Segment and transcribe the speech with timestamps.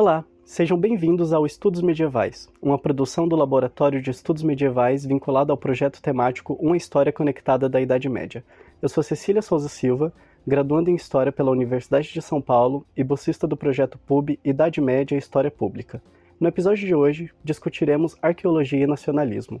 [0.00, 5.58] Olá, sejam bem-vindos ao Estudos Medievais, uma produção do Laboratório de Estudos Medievais vinculado ao
[5.58, 8.44] projeto temático Uma História Conectada da Idade Média.
[8.80, 10.12] Eu sou Cecília Souza Silva,
[10.46, 15.16] graduando em História pela Universidade de São Paulo e bolsista do projeto PUB Idade Média
[15.16, 16.00] e História Pública.
[16.38, 19.60] No episódio de hoje, discutiremos arqueologia e nacionalismo.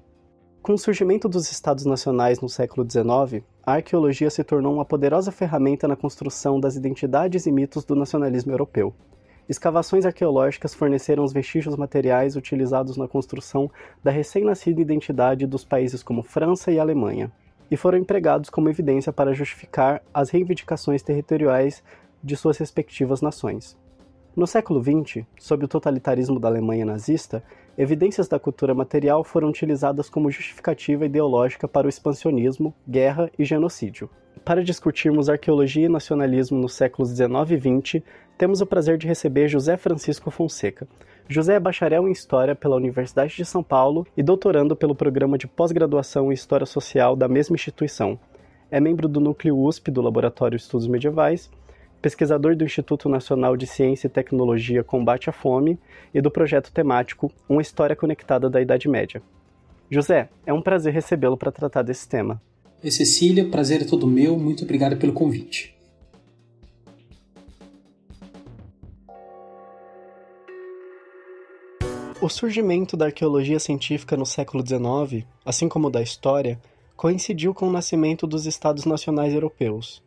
[0.62, 5.32] Com o surgimento dos Estados Nacionais no século XIX, a arqueologia se tornou uma poderosa
[5.32, 8.94] ferramenta na construção das identidades e mitos do nacionalismo europeu.
[9.48, 13.70] Escavações arqueológicas forneceram os vestígios materiais utilizados na construção
[14.04, 17.32] da recém-nascida identidade dos países como França e Alemanha,
[17.70, 21.82] e foram empregados como evidência para justificar as reivindicações territoriais
[22.22, 23.74] de suas respectivas nações.
[24.36, 27.42] No século XX, sob o totalitarismo da Alemanha nazista,
[27.78, 34.10] evidências da cultura material foram utilizadas como justificativa ideológica para o expansionismo, guerra e genocídio.
[34.44, 38.04] Para discutirmos arqueologia e nacionalismo nos séculos XIX e XX,
[38.36, 40.88] temos o prazer de receber José Francisco Fonseca.
[41.28, 45.46] José é bacharel em História pela Universidade de São Paulo e doutorando pelo programa de
[45.46, 48.18] pós-graduação em História Social da mesma instituição.
[48.70, 51.50] É membro do Núcleo USP do Laboratório de Estudos Medievais,
[52.00, 55.78] pesquisador do Instituto Nacional de Ciência e Tecnologia Combate à Fome
[56.14, 59.22] e do projeto temático Uma História Conectada da Idade Média.
[59.90, 62.40] José, é um prazer recebê-lo para tratar desse tema.
[62.82, 65.76] Oi, Cecília, prazer é todo meu, muito obrigado pelo convite.
[72.20, 76.60] O surgimento da arqueologia científica no século XIX, assim como da história,
[76.96, 80.02] coincidiu com o nascimento dos Estados Nacionais Europeus.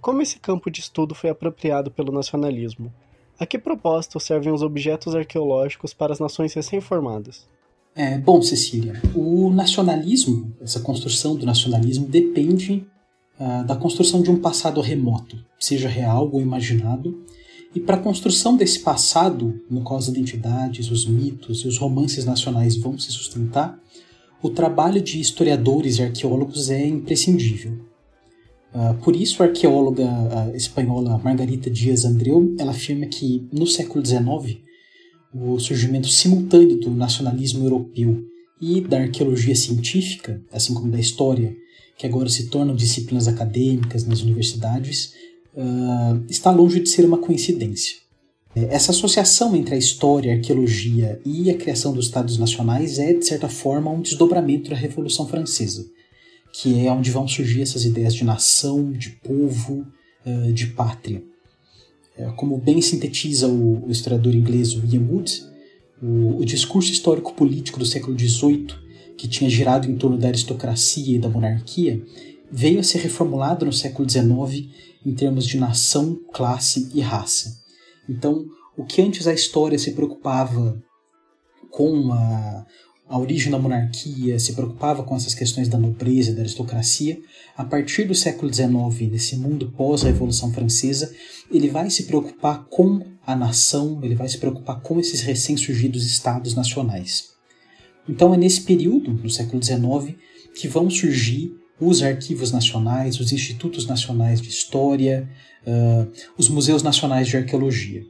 [0.00, 2.92] Como esse campo de estudo foi apropriado pelo nacionalismo?
[3.38, 7.46] A que propósito servem os objetos arqueológicos para as nações recém-formadas?
[7.94, 12.86] É, bom, Cecília, o nacionalismo, essa construção do nacionalismo, depende
[13.38, 17.22] uh, da construção de um passado remoto, seja real ou imaginado,
[17.74, 22.24] e para a construção desse passado, no qual as identidades, os mitos e os romances
[22.24, 23.78] nacionais vão se sustentar,
[24.42, 27.89] o trabalho de historiadores e arqueólogos é imprescindível.
[28.74, 34.04] Uh, por isso, a arqueóloga uh, espanhola Margarita Dias Andreu ela afirma que, no século
[34.04, 34.60] XIX,
[35.34, 38.24] o surgimento simultâneo do nacionalismo europeu
[38.60, 41.56] e da arqueologia científica, assim como da história,
[41.96, 45.12] que agora se tornam disciplinas acadêmicas nas universidades,
[45.54, 47.96] uh, está longe de ser uma coincidência.
[48.54, 53.12] É, essa associação entre a história, a arqueologia e a criação dos Estados Nacionais é,
[53.14, 55.86] de certa forma, um desdobramento da Revolução Francesa,
[56.52, 59.86] que é onde vão surgir essas ideias de nação, de povo,
[60.26, 61.22] uh, de pátria.
[62.16, 65.42] É, como bem sintetiza o, historiador inglês William Wood,
[66.02, 68.66] o, o discurso histórico-político do século XVIII,
[69.16, 72.02] que tinha girado em torno da aristocracia e da monarquia,
[72.50, 74.68] veio a ser reformulado no século XIX
[75.04, 77.60] em termos de nação, classe e raça.
[78.08, 78.44] Então,
[78.76, 80.82] o que antes a história se preocupava
[81.70, 82.66] com a,
[83.10, 87.20] a origem da monarquia, se preocupava com essas questões da nobreza da aristocracia,
[87.56, 91.12] a partir do século XIX, nesse mundo pós-Revolução Francesa,
[91.50, 96.54] ele vai se preocupar com a nação, ele vai se preocupar com esses recém-surgidos estados
[96.54, 97.30] nacionais.
[98.08, 100.16] Então é nesse período, no século XIX,
[100.54, 105.28] que vão surgir os arquivos nacionais, os institutos nacionais de história,
[105.66, 108.04] uh, os museus nacionais de arqueologia.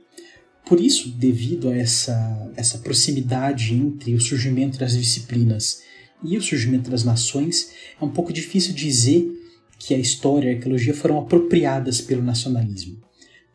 [0.66, 5.82] Por isso, devido a essa, essa proximidade entre o surgimento das disciplinas
[6.22, 9.28] e o surgimento das nações, é um pouco difícil dizer
[9.78, 12.98] que a história e a arqueologia foram apropriadas pelo nacionalismo.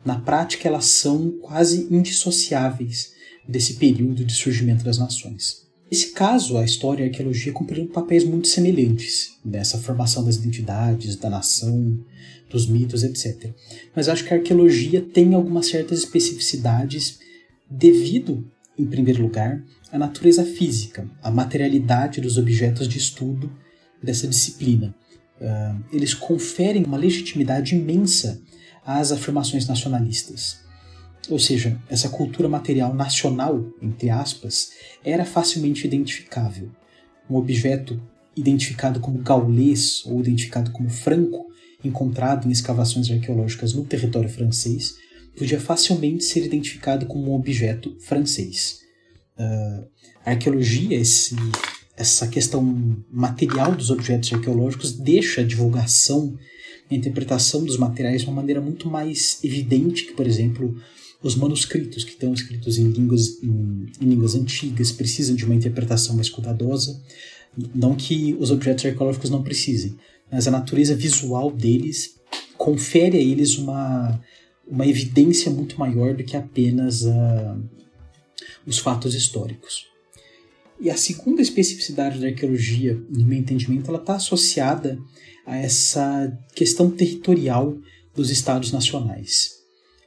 [0.04, 3.12] Na prática, elas são quase indissociáveis
[3.48, 5.66] desse período de surgimento das nações.
[5.90, 11.14] Nesse caso, a história e a arqueologia cumpriram papéis muito semelhantes nessa formação das identidades,
[11.14, 11.98] da nação,
[12.48, 13.52] dos mitos, etc.
[13.94, 17.18] Mas acho que a arqueologia tem algumas certas especificidades
[17.68, 18.48] devido,
[18.78, 23.50] em primeiro lugar, à natureza física, à materialidade dos objetos de estudo
[24.02, 24.94] dessa disciplina.
[25.40, 28.40] Uh, eles conferem uma legitimidade imensa
[28.84, 30.64] às afirmações nacionalistas.
[31.28, 34.70] Ou seja, essa cultura material nacional, entre aspas,
[35.04, 36.70] era facilmente identificável.
[37.28, 38.00] Um objeto
[38.36, 41.46] identificado como gaulês ou identificado como franco,
[41.86, 44.94] encontrado em escavações arqueológicas no território francês,
[45.36, 48.80] podia facilmente ser identificado como um objeto francês.
[49.38, 49.86] Uh,
[50.24, 51.36] a arqueologia, esse,
[51.96, 56.36] essa questão material dos objetos arqueológicos, deixa a divulgação,
[56.90, 60.74] a interpretação dos materiais de uma maneira muito mais evidente que, por exemplo,
[61.22, 66.14] os manuscritos que estão escritos em línguas, em, em, línguas antigas precisam de uma interpretação
[66.14, 67.00] mais cuidadosa.
[67.74, 69.96] Não que os objetos arqueológicos não precisem,
[70.30, 72.16] mas a natureza visual deles
[72.56, 74.20] confere a eles uma,
[74.66, 77.58] uma evidência muito maior do que apenas a,
[78.66, 79.86] os fatos históricos.
[80.80, 84.98] E a segunda especificidade da arqueologia, no meu entendimento, ela está associada
[85.46, 87.78] a essa questão territorial
[88.14, 89.56] dos estados nacionais.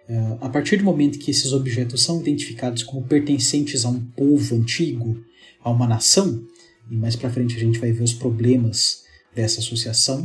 [0.08, 4.56] É, a partir do momento que esses objetos são identificados como pertencentes a um povo
[4.56, 5.24] antigo,
[5.64, 6.44] a uma nação,
[6.90, 9.04] e mais para frente a gente vai ver os problemas
[9.36, 10.22] dessa associação,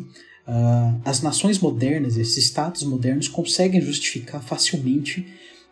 [0.47, 5.27] uh, as nações modernas, esses estados modernos, conseguem justificar facilmente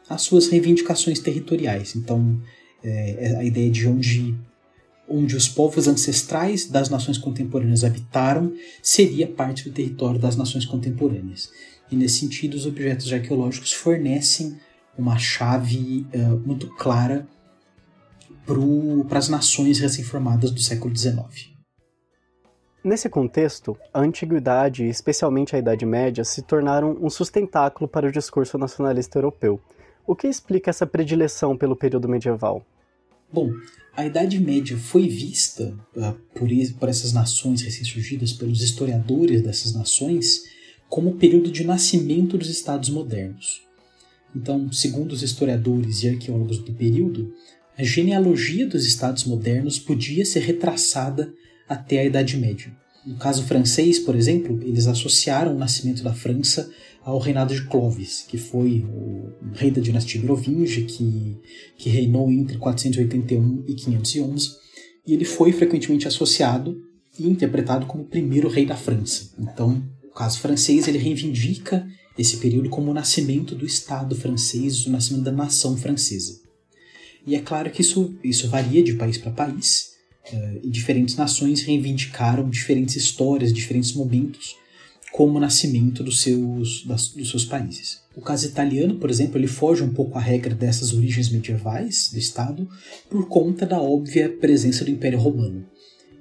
[0.08, 1.96] as suas reivindicações territoriais.
[1.96, 2.40] Então,
[2.82, 4.34] é, a ideia de onde,
[5.08, 8.52] onde os povos ancestrais das nações contemporâneas habitaram
[8.82, 11.50] seria parte do território das nações contemporâneas.
[11.90, 14.56] E nesse sentido, os objetos arqueológicos fornecem
[14.96, 17.26] uma chave uh, muito clara
[19.08, 21.51] para as nações recém-formadas do século XIX.
[22.84, 28.58] Nesse contexto, a antiguidade especialmente a Idade Média se tornaram um sustentáculo para o discurso
[28.58, 29.60] nacionalista europeu.
[30.04, 32.66] O que explica essa predileção pelo período medieval?
[33.32, 33.52] Bom,
[33.96, 36.48] a Idade Média foi vista uh, por,
[36.80, 40.42] por essas nações recém-surgidas, pelos historiadores dessas nações,
[40.88, 43.62] como o período de nascimento dos estados modernos.
[44.34, 47.32] Então, segundo os historiadores e arqueólogos do período,
[47.78, 51.32] a genealogia dos estados modernos podia ser retraçada
[51.72, 52.72] até a Idade Média.
[53.04, 56.70] No caso francês, por exemplo, eles associaram o nascimento da França
[57.04, 61.36] ao reinado de Clovis, que foi o rei da dinastia Merovingia, que,
[61.76, 64.50] que reinou entre 481 e 511,
[65.04, 66.80] e ele foi frequentemente associado
[67.18, 69.32] e interpretado como o primeiro rei da França.
[69.38, 71.84] Então, o caso francês, ele reivindica
[72.16, 76.40] esse período como o nascimento do Estado francês, o nascimento da nação francesa.
[77.26, 79.91] E é claro que isso, isso varia de país para país,
[80.62, 84.56] e diferentes nações reivindicaram diferentes histórias, diferentes momentos,
[85.12, 88.00] como o nascimento dos seus, das, dos seus países.
[88.16, 92.18] O caso italiano, por exemplo, ele foge um pouco à regra dessas origens medievais do
[92.18, 92.68] Estado
[93.10, 95.66] por conta da óbvia presença do Império Romano.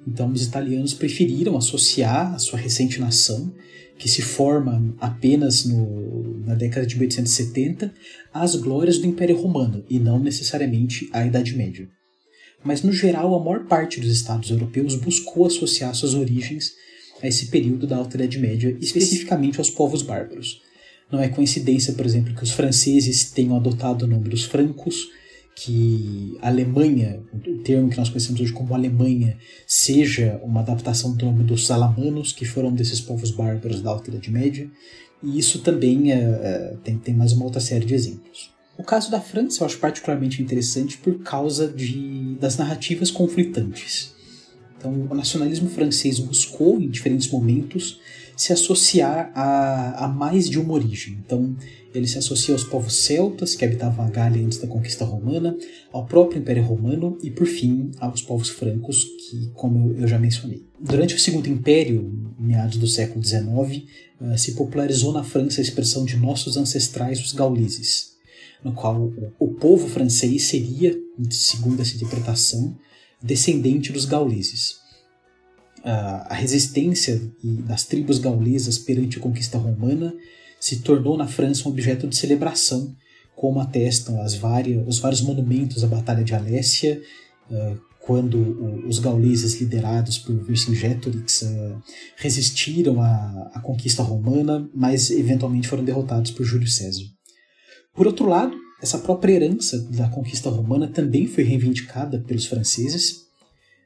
[0.06, 3.52] Então, os italianos preferiram associar a sua recente nação,
[3.96, 7.94] que se forma apenas no, na década de 1870,
[8.34, 11.88] às glórias do Império Romano e não necessariamente à Idade Média
[12.64, 16.72] mas no geral a maior parte dos estados europeus buscou associar suas origens
[17.22, 20.60] a esse período da Alta Idade Média, especificamente aos povos bárbaros.
[21.10, 25.08] Não é coincidência, por exemplo, que os franceses tenham adotado o nome dos francos,
[25.54, 29.36] que a Alemanha, o termo que nós conhecemos hoje como Alemanha,
[29.66, 34.30] seja uma adaptação do nome dos alamanos, que foram desses povos bárbaros da Alta Idade
[34.30, 34.68] Média,
[35.22, 38.50] e isso também é, é, tem, tem mais uma outra série de exemplos.
[38.82, 44.12] O caso da França eu acho particularmente interessante por causa de, das narrativas conflitantes.
[44.76, 48.00] Então, o nacionalismo francês buscou, em diferentes momentos,
[48.36, 51.16] se associar a, a mais de uma origem.
[51.24, 51.56] Então,
[51.94, 55.56] ele se associa aos povos celtas, que habitavam a Gália antes da conquista romana,
[55.92, 60.66] ao próprio Império Romano e, por fim, aos povos francos, que, como eu já mencionei.
[60.80, 63.84] Durante o Segundo Império, meados do século XIX,
[64.20, 68.11] eh, se popularizou na França a expressão de nossos ancestrais, os gauleses,
[68.64, 70.96] no qual o, povo francês seria,
[71.30, 72.76] segundo essa interpretação,
[73.22, 74.80] descendente dos gauleses.
[75.84, 80.14] a resistência das tribos gaulesas perante a conquista romana
[80.60, 82.94] se tornou na França um objeto de celebração,
[83.34, 87.02] como atestam as várias, os vários monumentos à Batalha de Alésia,
[87.98, 91.44] quando os gauleses liderados por Vercingetorix
[92.16, 97.04] resistiram à, à conquista romana, mas eventualmente foram derrotados por Júlio César.
[97.94, 103.26] Por outro lado, essa própria herança da conquista romana também foi reivindicada pelos franceses,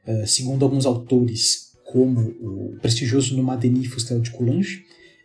[0.05, 4.79] eh, segundo alguns autores, como o prestigioso Nomadeni Fustel de Coulanges,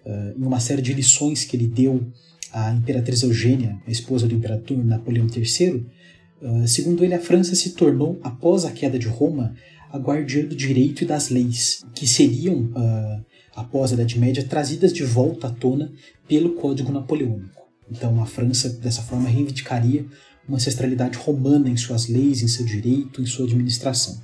[0.04, 2.04] eh, em uma série de lições que ele deu
[2.52, 5.86] à imperatriz Eugênia, a esposa do imperador Napoleão III,
[6.42, 9.54] eh, segundo ele, a França se tornou, após a queda de Roma,
[9.92, 12.70] a guardiã do direito e das leis, que seriam,
[13.54, 15.92] após a Idade Média, trazidas de volta à tona
[16.26, 17.61] pelo Código Napoleônico.
[17.90, 20.06] Então a França, dessa forma, reivindicaria
[20.46, 24.20] uma ancestralidade romana em suas leis, em seu direito, em sua administração.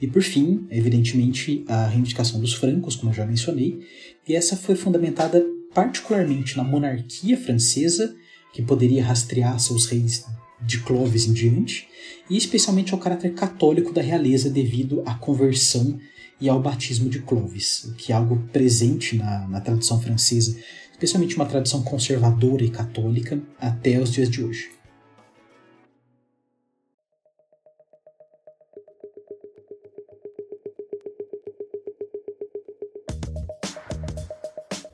[0.00, 3.80] E por fim, evidentemente, a reivindicação dos francos, como eu já mencionei,
[4.26, 8.14] e essa foi fundamentada particularmente na monarquia francesa,
[8.52, 10.24] que poderia rastrear seus reis
[10.60, 11.88] de Clovis em diante,
[12.28, 15.98] e especialmente ao caráter católico da realeza devido à conversão
[16.40, 20.56] e ao batismo de Clovis, que é algo presente na, na tradição francesa
[21.04, 24.70] especialmente uma tradição conservadora e católica, até os dias de hoje.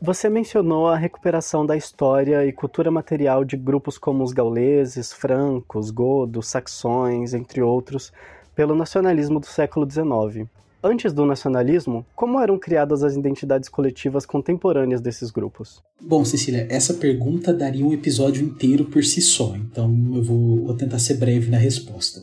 [0.01, 5.91] Você mencionou a recuperação da história e cultura material de grupos como os gauleses, francos,
[5.91, 8.11] godos, saxões, entre outros,
[8.55, 10.49] pelo nacionalismo do século XIX.
[10.83, 15.83] Antes do nacionalismo, como eram criadas as identidades coletivas contemporâneas desses grupos?
[16.01, 20.77] Bom, Cecília, essa pergunta daria um episódio inteiro por si só, então eu vou, vou
[20.77, 22.23] tentar ser breve na resposta.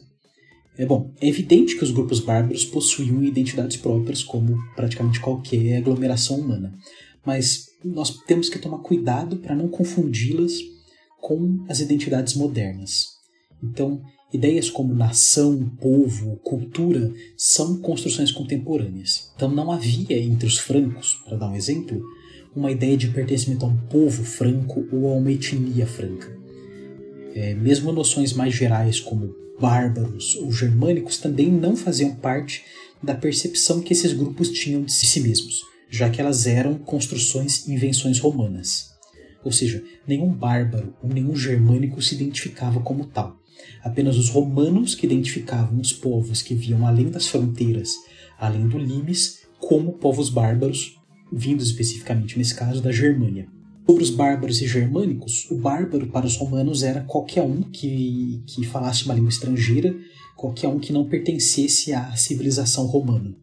[0.78, 6.40] É bom, é evidente que os grupos bárbaros possuíam identidades próprias, como praticamente qualquer aglomeração
[6.40, 6.74] humana,
[7.26, 10.54] mas nós temos que tomar cuidado para não confundi-las
[11.20, 13.16] com as identidades modernas.
[13.62, 14.02] Então,
[14.34, 19.32] Ideias como nação, povo, cultura são construções contemporâneas.
[19.36, 22.04] Então não havia entre os francos, para dar um exemplo,
[22.56, 26.36] uma ideia de pertencimento a um povo franco ou a uma etnia franca.
[27.34, 32.64] É, mesmo noções mais gerais como bárbaros ou germânicos também não faziam parte
[33.02, 37.74] da percepção que esses grupos tinham de si mesmos, já que elas eram construções e
[37.74, 38.90] invenções romanas.
[39.44, 43.38] Ou seja, nenhum bárbaro ou nenhum germânico se identificava como tal.
[43.84, 47.94] Apenas os romanos que identificavam os povos que viam além das fronteiras,
[48.40, 50.98] além do limes, como povos bárbaros,
[51.32, 53.48] vindos especificamente nesse caso da Germânia.
[53.86, 58.66] Sobre os bárbaros e germânicos, o bárbaro para os romanos era qualquer um que, que
[58.66, 59.96] falasse uma língua estrangeira,
[60.36, 63.36] qualquer um que não pertencesse à civilização romana.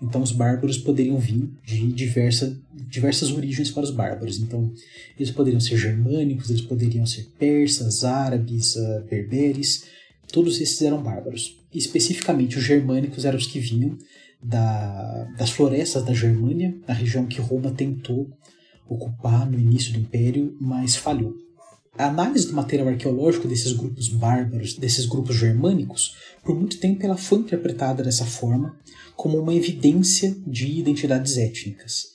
[0.00, 2.58] Então os bárbaros poderiam vir de diversa,
[2.88, 4.38] diversas origens para os bárbaros.
[4.38, 4.72] Então
[5.18, 9.84] eles poderiam ser germânicos, eles poderiam ser persas, árabes, uh, berberes,
[10.32, 11.58] todos esses eram bárbaros.
[11.74, 13.96] Especificamente os germânicos eram os que vinham
[14.42, 18.28] da, das florestas da Germânia, a região que Roma tentou
[18.88, 21.34] ocupar no início do Império, mas falhou.
[21.96, 27.16] A análise do material arqueológico desses grupos bárbaros, desses grupos germânicos, por muito tempo ela
[27.16, 28.76] foi interpretada dessa forma,
[29.14, 32.12] como uma evidência de identidades étnicas.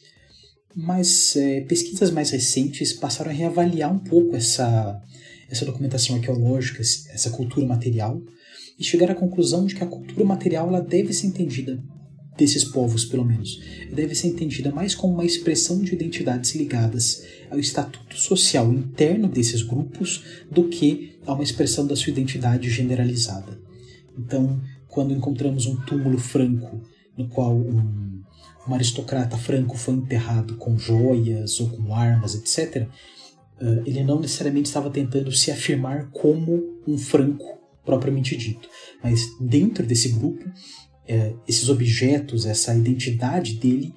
[0.80, 5.02] Mas é, pesquisas mais recentes passaram a reavaliar um pouco essa,
[5.50, 8.22] essa documentação arqueológica, essa cultura material,
[8.78, 11.84] e chegaram à conclusão de que a cultura material ela deve ser entendida
[12.38, 13.60] desses povos, pelo menos,
[13.92, 19.64] deve ser entendida mais como uma expressão de identidades ligadas ao estatuto social interno desses
[19.64, 23.60] grupos do que a uma expressão da sua identidade generalizada.
[24.16, 26.80] Então, quando encontramos um túmulo franco
[27.18, 28.22] no qual um,
[28.68, 32.88] um aristocrata franco foi enterrado com joias ou com armas, etc.,
[33.62, 38.68] uh, ele não necessariamente estava tentando se afirmar como um franco propriamente dito,
[39.02, 43.94] mas dentro desse grupo, uh, esses objetos, essa identidade dele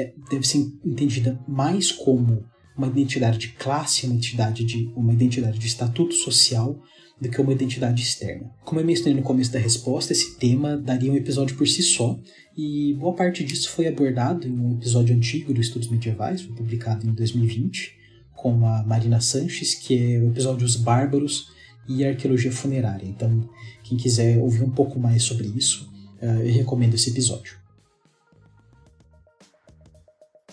[0.00, 2.44] uh, deve ser entendida mais como
[2.76, 6.78] uma identidade de classe, uma identidade de, uma identidade de estatuto social,
[7.20, 8.50] do que uma identidade externa.
[8.64, 12.18] Como eu mencionei no começo da resposta, esse tema daria um episódio por si só,
[12.56, 17.06] e boa parte disso foi abordado em um episódio antigo do Estudos Medievais, foi publicado
[17.06, 17.94] em 2020,
[18.34, 21.50] com a Marina Sanches, que é o episódio Os Bárbaros
[21.88, 23.06] e Arqueologia Funerária.
[23.06, 23.48] Então,
[23.82, 27.56] quem quiser ouvir um pouco mais sobre isso, eh, eu recomendo esse episódio.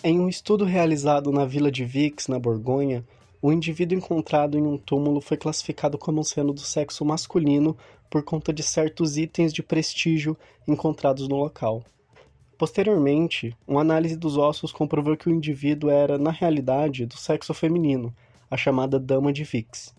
[0.02, 3.04] Em um estudo realizado na vila de Vix, na Borgonha,
[3.46, 7.76] o indivíduo encontrado em um túmulo foi classificado como sendo do sexo masculino
[8.08, 10.34] por conta de certos itens de prestígio
[10.66, 11.84] encontrados no local.
[12.56, 18.16] Posteriormente, uma análise dos ossos comprovou que o indivíduo era, na realidade, do sexo feminino,
[18.50, 19.94] a chamada Dama de Vix.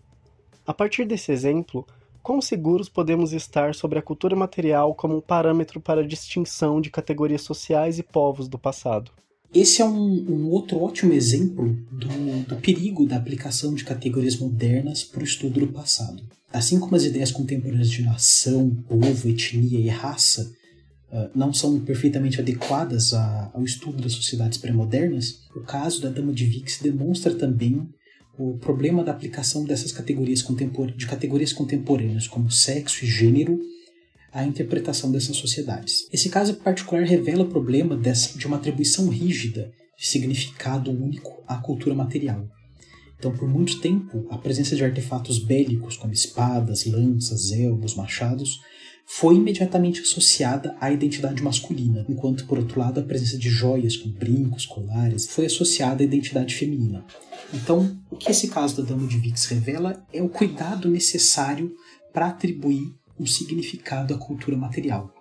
[0.66, 1.86] A partir desse exemplo,
[2.24, 6.90] quão seguros podemos estar sobre a cultura material como um parâmetro para a distinção de
[6.90, 9.12] categorias sociais e povos do passado?
[9.54, 15.02] Esse é um, um outro ótimo exemplo do, do, perigo da aplicação de categorias modernas
[15.02, 16.22] para o estudo do passado.
[16.52, 20.50] Assim como as ideias contemporâneas de nação, povo, etnia e raça
[21.10, 26.32] uh, não são perfeitamente adequadas a, ao estudo das sociedades pré-modernas, o caso da Dama
[26.32, 27.88] de Vix demonstra também
[28.38, 30.44] o problema da aplicação dessas categorias
[30.94, 33.58] de categorias contemporâneas como sexo e gênero
[34.32, 36.08] a interpretação dessas sociedades.
[36.12, 41.56] Esse caso particular revela o problema dessa, de uma atribuição rígida de significado único à
[41.56, 42.46] cultura material.
[43.18, 48.60] Então, por muito tempo, a presença de artefatos bélicos como espadas, lanças, elmos, machados
[49.06, 54.14] foi imediatamente associada à identidade masculina, enquanto, por outro lado, a presença de joias como
[54.14, 57.06] brincos, colares foi associada à identidade feminina.
[57.54, 61.72] Então, o que esse caso da Dama de Vix revela é o cuidado necessário
[62.12, 65.12] para atribuir um significado à cultura material.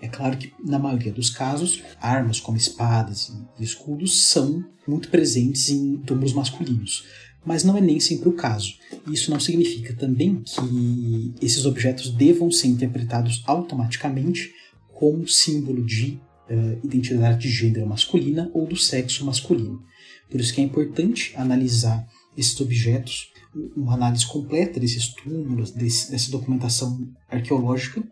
[0.00, 5.68] É claro que, na maioria dos casos, armas como espadas e escudos são muito presentes
[5.68, 7.04] em túmulos masculinos,
[7.44, 8.74] mas não é nem sempre o caso.
[9.06, 14.52] Isso não significa também que esses objetos devam ser interpretados automaticamente
[14.92, 19.82] como símbolo de uh, identidade de gênero masculina ou do sexo masculino.
[20.28, 22.06] Por isso que é importante analisar
[22.36, 23.31] esses objetos,
[23.76, 28.02] uma análise completa desses túmulos, desse, dessa documentação arqueológica,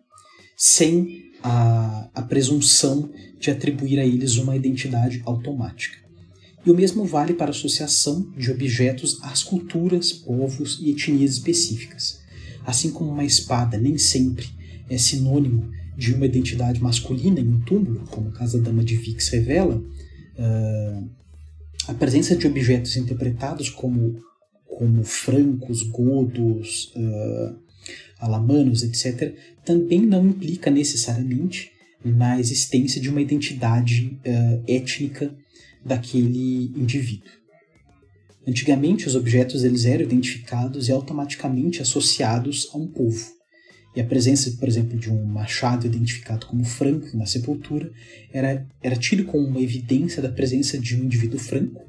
[0.57, 5.99] sem a, a presunção de atribuir a eles uma identidade automática.
[6.65, 12.21] E o mesmo vale para a associação de objetos às culturas, povos e etnias específicas.
[12.67, 14.47] Assim como uma espada nem sempre
[14.89, 18.97] é sinônimo de uma identidade masculina em um túmulo, como o caso da Dama de
[18.97, 21.11] Vix revela, uh,
[21.89, 24.21] a presença de objetos interpretados como,
[24.81, 27.55] como francos, godos, uh,
[28.19, 31.71] alamanos, etc., também não implica necessariamente
[32.03, 35.35] na existência de uma identidade uh, étnica
[35.85, 37.31] daquele indivíduo.
[38.49, 43.33] Antigamente, os objetos eles eram identificados e automaticamente associados a um povo.
[43.95, 47.93] E a presença, por exemplo, de um machado identificado como franco na sepultura
[48.33, 51.85] era, era tido como uma evidência da presença de um indivíduo franco.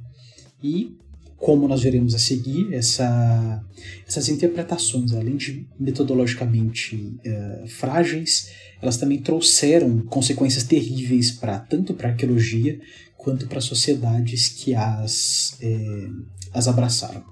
[0.62, 0.98] E,
[1.42, 3.66] como nós veremos a seguir, essa,
[4.08, 12.10] essas interpretações, além de metodologicamente uh, frágeis, elas também trouxeram consequências terríveis para tanto para
[12.10, 12.80] a arqueologia
[13.18, 16.10] quanto para sociedades que as, eh,
[16.54, 17.24] as abraçaram.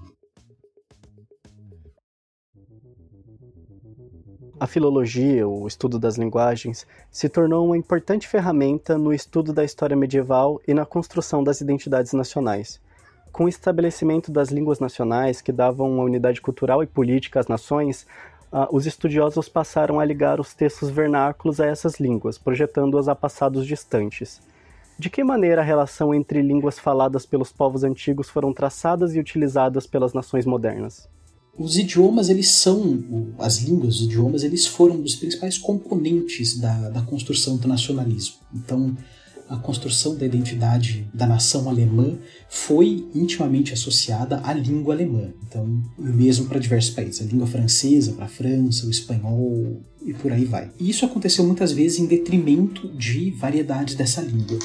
[4.60, 9.96] A filologia, o estudo das linguagens, se tornou uma importante ferramenta no estudo da história
[9.96, 12.80] medieval e na construção das identidades nacionais.
[13.32, 18.06] Com o estabelecimento das línguas nacionais, que davam uma unidade cultural e política às nações,
[18.52, 23.66] uh, os estudiosos passaram a ligar os textos vernáculos a essas línguas, projetando-as a passados
[23.66, 24.42] distantes.
[24.98, 29.88] De que maneira a relação entre línguas faladas pelos povos antigos foram traçadas e utilizadas
[29.88, 31.08] pelas nações modernas?
[31.58, 36.90] Os idiomas, eles são, as línguas, os idiomas, eles foram um dos principais componentes da,
[36.90, 38.36] da construção do nacionalismo.
[38.54, 38.96] Então,
[39.50, 45.34] a construção da identidade da nação alemã foi intimamente associada à língua alemã.
[45.47, 50.32] Então, mesmo para diversos países, a língua francesa para a França, o espanhol e por
[50.32, 50.69] aí vai.
[50.80, 54.60] E isso aconteceu muitas vezes em detrimento de variedades dessa língua.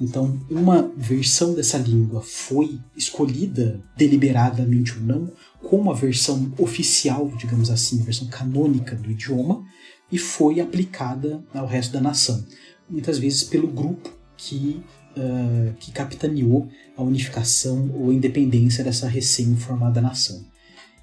[0.00, 5.32] Então, uma versão dessa língua foi escolhida deliberadamente ou não
[5.62, 9.64] como a versão oficial, digamos assim, a versão canônica do idioma,
[10.10, 12.44] e foi aplicada ao resto da nação.
[12.90, 14.10] Muitas vezes pelo grupo
[14.44, 14.82] que,
[15.16, 20.44] uh, que capitaneou a unificação ou independência dessa recém-formada nação.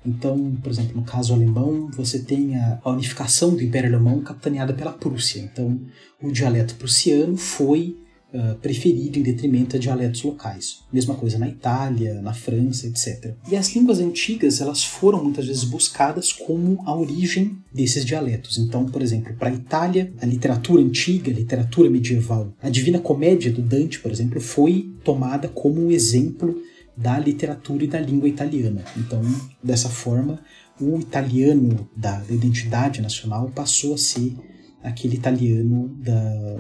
[0.05, 4.91] Então, por exemplo, no caso alemão, você tem a unificação do Império Alemão capitaneada pela
[4.91, 5.39] Prússia.
[5.41, 5.79] Então,
[6.21, 7.97] o dialeto prussiano foi
[8.33, 10.79] uh, preferido em detrimento a dialetos locais.
[10.91, 13.35] Mesma coisa na Itália, na França, etc.
[13.49, 18.57] E as línguas antigas elas foram muitas vezes buscadas como a origem desses dialetos.
[18.57, 23.51] Então, por exemplo, para a Itália, a literatura antiga, a literatura medieval, a Divina Comédia
[23.51, 26.61] do Dante, por exemplo, foi tomada como um exemplo
[26.95, 28.83] da literatura e da língua italiana.
[28.97, 29.21] Então,
[29.63, 30.39] dessa forma,
[30.79, 34.35] o italiano da identidade nacional passou a ser
[34.83, 36.57] aquele italiano da,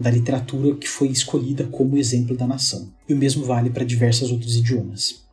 [0.00, 2.92] da literatura que foi escolhida como exemplo da nação.
[3.08, 5.24] E o mesmo vale para diversos outros idiomas.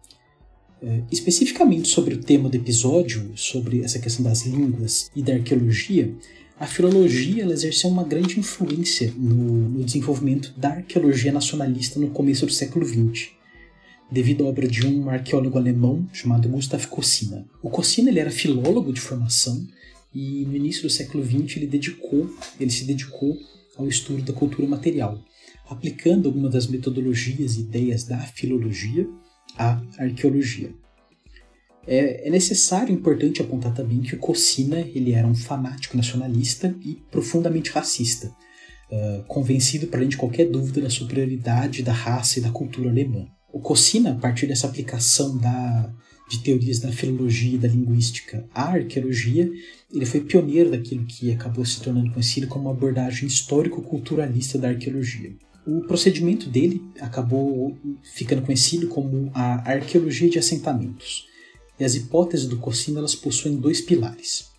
[0.82, 6.14] É, especificamente sobre o tema do episódio, sobre essa questão das línguas e da arqueologia,
[6.60, 12.52] a filologia exerceu uma grande influência no, no desenvolvimento da arqueologia nacionalista no começo do
[12.52, 13.32] século XX
[14.12, 17.46] devido à obra de um arqueólogo alemão chamado Gustav Kossina.
[17.64, 19.66] O Kossina ele era filólogo de formação
[20.14, 23.38] e no início do século XX ele dedicou, ele se dedicou
[23.78, 25.20] ao estudo da cultura material,
[25.70, 29.08] aplicando algumas das metodologias e ideias da filologia
[29.58, 30.74] à arqueologia.
[31.88, 36.76] É, é necessário e importante apontar também que o Cossina ele era um fanático nacionalista
[36.86, 42.42] e profundamente racista, uh, convencido, para além de qualquer dúvida, da superioridade da raça e
[42.42, 43.26] da cultura alemã.
[43.52, 45.92] O Cossina, a partir dessa aplicação da,
[46.30, 49.52] de teorias da filologia e da linguística à arqueologia,
[49.94, 55.34] ele foi pioneiro daquilo que acabou se tornando conhecido como abordagem histórico-culturalista da arqueologia.
[55.66, 61.28] O procedimento dele acabou ficando conhecido como a arqueologia de assentamentos.
[61.80, 64.50] E as hipóteses do Cossino elas possuem dois pilares.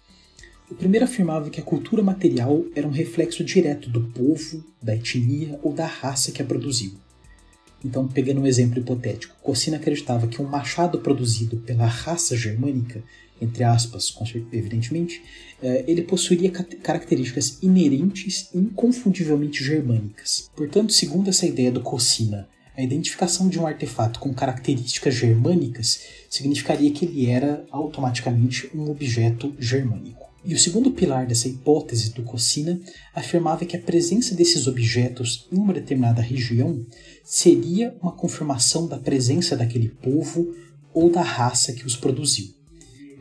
[0.70, 5.58] O primeiro afirmava que a cultura material era um reflexo direto do povo, da etnia
[5.62, 6.92] ou da raça que a produziu.
[7.84, 13.02] Então, pegando um exemplo hipotético, Cossina acreditava que um machado produzido pela raça germânica,
[13.42, 14.14] entre aspas,
[14.52, 15.22] evidentemente,
[15.62, 20.50] eh, ele possuiria características inerentes e inconfundivelmente germânicas.
[20.56, 26.00] Portanto, segundo essa ideia do Cossina, a identificação de um artefato com características germânicas
[26.30, 30.22] significaria que ele era automaticamente um objeto germânico.
[30.44, 32.80] E o segundo pilar dessa hipótese do Cocina
[33.14, 36.84] afirmava que a presença desses objetos em uma determinada região
[37.22, 40.52] seria uma confirmação da presença daquele povo
[40.92, 42.61] ou da raça que os produziu.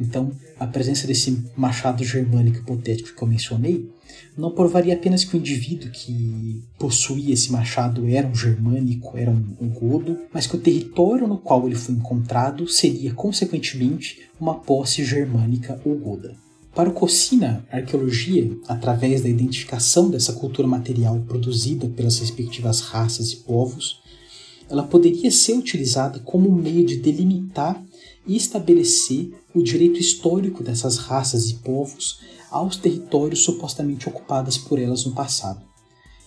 [0.02, 3.88] Então, a presença desse machado germânico hipotético que eu mencionei
[4.36, 9.56] não provaria apenas que o indivíduo que possuía esse machado era um germânico, era um,
[9.62, 15.06] um godo, mas que o território no qual ele foi encontrado seria, consequentemente, uma posse
[15.06, 16.36] germânica ou goda.
[16.74, 23.32] Para o Cocina, a arqueologia, através da identificação dessa cultura material produzida pelas respectivas raças
[23.34, 24.02] e povos,
[24.70, 27.84] ela poderia ser utilizada como meio de delimitar
[28.26, 35.06] e estabelecer o direito histórico dessas raças e povos aos territórios supostamente ocupados por elas
[35.06, 35.62] no passado.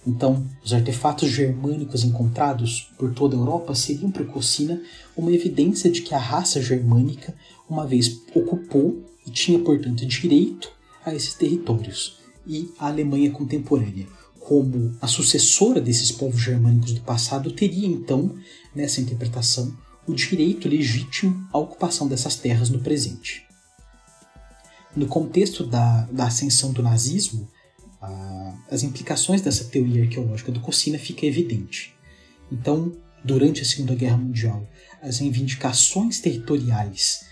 [0.07, 4.83] Então, os artefatos germânicos encontrados por toda a Europa seriam para Cocina
[5.16, 7.35] uma evidência de que a raça germânica
[7.68, 10.70] uma vez ocupou e tinha, portanto, direito
[11.04, 12.18] a esses territórios.
[12.46, 14.07] E a Alemanha contemporânea,
[14.38, 18.35] como a sucessora desses povos germânicos do passado, teria então,
[18.74, 19.74] nessa interpretação,
[20.06, 23.46] o direito legítimo à ocupação dessas terras no presente.
[24.94, 27.48] No contexto da, da ascensão do nazismo,
[28.00, 31.94] a, as implicações dessa teoria arqueológica do Cocina fica evidente.
[32.52, 32.92] Então,
[33.24, 34.68] durante a Segunda Guerra Mundial,
[35.02, 37.24] as reivindicações territoriais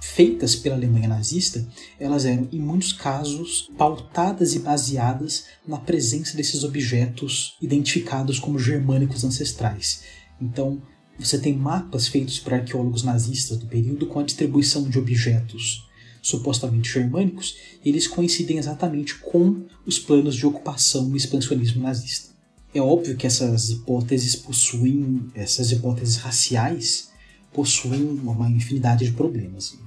[0.00, 1.66] feitas pela Alemanha nazista,
[1.98, 9.24] elas eram em muitos casos pautadas e baseadas na presença desses objetos identificados como germânicos
[9.24, 10.02] ancestrais.
[10.40, 10.80] Então,
[11.18, 15.86] você tem mapas feitos por arqueólogos nazistas do período com a distribuição de objetos
[16.26, 22.34] supostamente germânicos, e eles coincidem exatamente com os planos de ocupação e expansionismo nazista.
[22.74, 27.10] É óbvio que essas hipóteses possuem, essas hipóteses raciais
[27.52, 29.78] possuem uma infinidade de problemas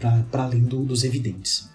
[0.00, 1.68] para além do, dos evidentes.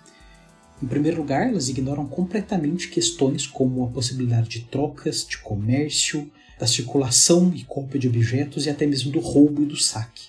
[0.82, 6.68] Em primeiro lugar, elas ignoram completamente questões como a possibilidade de trocas, de comércio, da
[6.68, 10.28] circulação e cópia de objetos e até mesmo do roubo e do saque.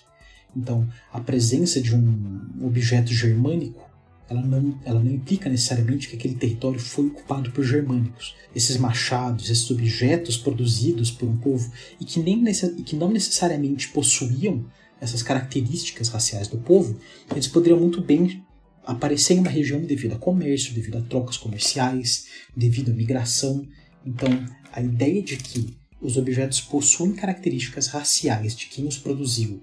[0.55, 3.89] Então, a presença de um objeto germânico
[4.29, 8.35] ela não, ela não implica necessariamente que aquele território foi ocupado por germânicos.
[8.55, 12.43] Esses machados, esses objetos produzidos por um povo e que, nem,
[12.85, 14.65] que não necessariamente possuíam
[15.01, 16.99] essas características raciais do povo,
[17.31, 18.43] eles poderiam muito bem
[18.85, 23.65] aparecer em uma região devido a comércio, devido a trocas comerciais, devido à migração.
[24.05, 24.29] Então,
[24.71, 29.61] a ideia de que os objetos possuem características raciais de quem os produziu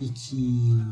[0.00, 0.82] e que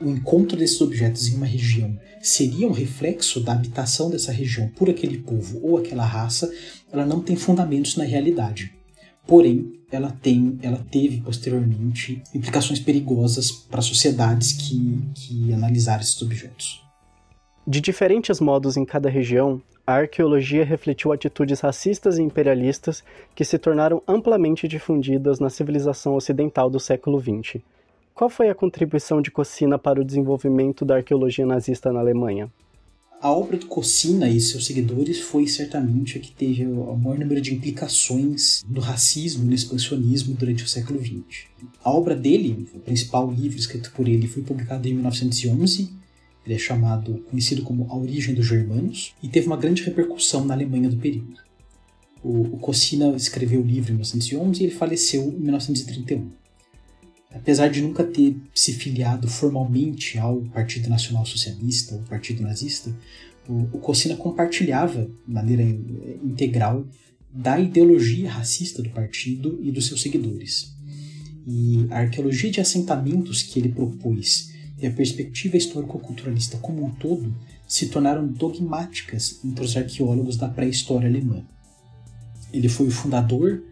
[0.00, 4.88] o encontro desses objetos em uma região seria um reflexo da habitação dessa região por
[4.88, 6.52] aquele povo ou aquela raça,
[6.92, 8.72] ela não tem fundamentos na realidade.
[9.26, 16.82] Porém, ela tem, ela teve posteriormente implicações perigosas para sociedades que, que analisaram esses objetos.
[17.66, 23.02] De diferentes modos em cada região, a arqueologia refletiu atitudes racistas e imperialistas
[23.34, 27.62] que se tornaram amplamente difundidas na civilização ocidental do século XX.
[28.14, 32.52] Qual foi a contribuição de Cocina para o desenvolvimento da arqueologia nazista na Alemanha?
[33.18, 37.40] A obra do Cocina e seus seguidores foi certamente a que teve o maior número
[37.40, 41.46] de implicações no racismo e no expansionismo durante o século XX.
[41.82, 45.96] A obra dele, o principal livro escrito por ele, foi publicado em 1911.
[46.48, 50.54] Ele é chamado, conhecido como A Origem dos Germanos, e teve uma grande repercussão na
[50.54, 51.40] Alemanha do período.
[52.24, 56.30] O, o Cocina escreveu o livro em 1911 e ele faleceu em 1931
[57.34, 62.94] apesar de nunca ter se filiado formalmente ao Partido Nacional Socialista ou Partido Nazista,
[63.48, 66.86] o, o Cocina compartilhava de maneira integral
[67.32, 70.74] da ideologia racista do partido e dos seus seguidores.
[71.46, 77.34] E a arqueologia de assentamentos que ele propôs e a perspectiva histórico-culturalista como um todo
[77.66, 81.42] se tornaram dogmáticas entre os arqueólogos da pré-história alemã.
[82.52, 83.62] Ele foi o fundador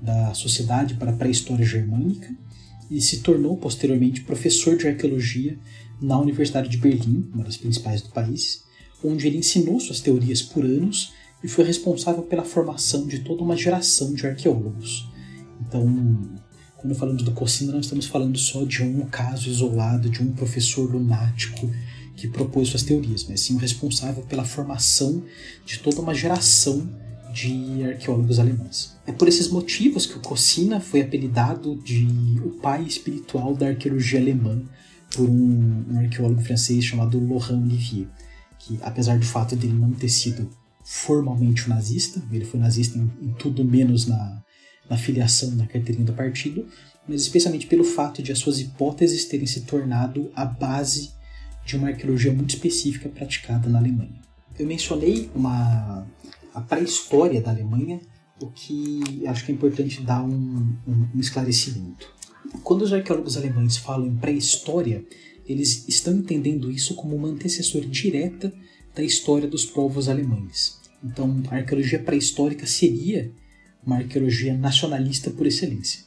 [0.00, 2.34] da Sociedade para a Pré-História Germânica
[2.90, 5.58] e se tornou posteriormente professor de arqueologia
[6.00, 8.62] na Universidade de Berlim, uma das principais do país,
[9.02, 13.56] onde ele ensinou suas teorias por anos e foi responsável pela formação de toda uma
[13.56, 15.08] geração de arqueólogos.
[15.60, 15.86] Então,
[16.86, 20.88] quando falamos do Cocina, não estamos falando só de um caso isolado, de um professor
[20.88, 21.68] lunático
[22.14, 25.24] que propôs suas teorias, mas sim o responsável pela formação
[25.66, 26.88] de toda uma geração
[27.34, 28.96] de arqueólogos alemães.
[29.04, 32.06] É por esses motivos que o Cocina foi apelidado de
[32.44, 34.62] o pai espiritual da arqueologia alemã
[35.12, 38.06] por um, um arqueólogo francês chamado Laurent Olivier,
[38.60, 40.48] que apesar do fato dele não ter sido
[40.84, 44.42] formalmente um nazista, ele foi nazista em, em tudo menos na,
[44.88, 46.66] na filiação, na carteirinha do partido,
[47.08, 51.10] mas especialmente pelo fato de as suas hipóteses terem se tornado a base
[51.64, 54.20] de uma arqueologia muito específica praticada na Alemanha.
[54.58, 56.06] Eu mencionei uma,
[56.54, 58.00] a pré-história da Alemanha,
[58.40, 62.14] o que acho que é importante dar um, um, um esclarecimento.
[62.62, 65.04] Quando os arqueólogos alemães falam em pré-história,
[65.46, 68.52] eles estão entendendo isso como uma antecessora direta
[68.94, 70.80] da história dos povos alemães.
[71.04, 73.32] Então, a arqueologia pré-histórica seria
[73.86, 76.04] uma arqueologia nacionalista por excelência.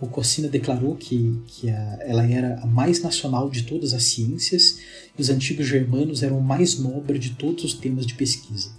[0.00, 4.78] O Cossina declarou que, que a, ela era a mais nacional de todas as ciências
[5.18, 8.72] e os antigos germanos eram o mais nobre de todos os temas de pesquisa.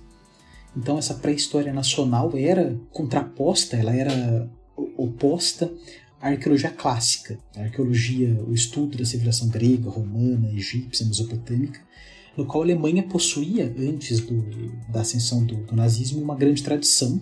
[0.78, 4.50] Então, essa pré-história nacional era contraposta, ela era
[4.98, 5.72] oposta
[6.22, 11.80] à arqueologia clássica, a arqueologia, o estudo da civilização grega, romana, egípcia, mesopotâmica,
[12.36, 14.44] no qual a Alemanha possuía, antes do,
[14.90, 17.22] da ascensão do, do nazismo, uma grande tradição.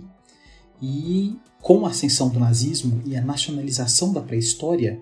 [0.85, 4.99] E com a ascensão do nazismo e a nacionalização da pré-história,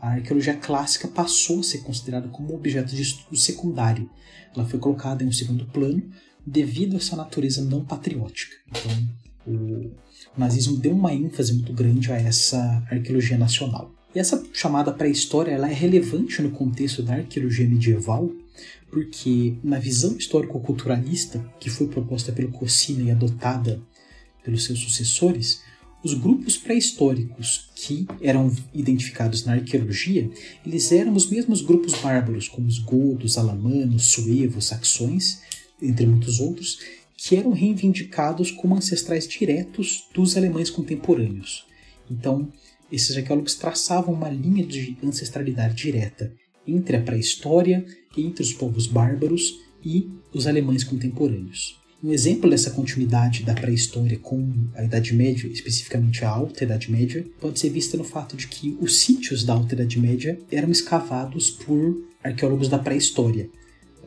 [0.00, 4.08] a arqueologia clássica passou a ser considerada como objeto de estudo secundário.
[4.54, 6.08] Ela foi colocada em um segundo plano
[6.46, 8.54] devido a essa natureza não patriótica.
[8.68, 9.08] Então,
[9.44, 9.90] o,
[10.38, 13.92] nazismo deu uma ênfase muito grande a essa arqueologia nacional.
[14.14, 18.30] E essa chamada pré-história ela é relevante no contexto da arqueologia medieval,
[18.88, 23.82] porque na visão histórico-culturalista que foi proposta pelo Cossina e adotada
[24.44, 25.62] pelos seus sucessores,
[26.04, 30.30] os grupos pré-históricos que eram identificados na arqueologia,
[30.64, 35.40] eles eram os mesmos grupos bárbaros, como os godos, alamanos, suevos, saxões,
[35.80, 36.78] entre muitos outros,
[37.16, 41.64] que eram reivindicados como ancestrais diretos dos alemães contemporâneos.
[42.10, 42.52] Então,
[42.92, 46.34] esses arqueólogos traçavam uma linha de ancestralidade direta
[46.66, 47.84] entre a pré-história,
[48.16, 51.80] entre os povos bárbaros e os alemães contemporâneos.
[52.04, 57.24] Um exemplo dessa continuidade da pré-história com a Idade Média, especificamente a Alta Idade Média,
[57.40, 61.50] pode ser vista no fato de que os sítios da Alta Idade Média eram escavados
[61.50, 63.48] por arqueólogos da pré-história.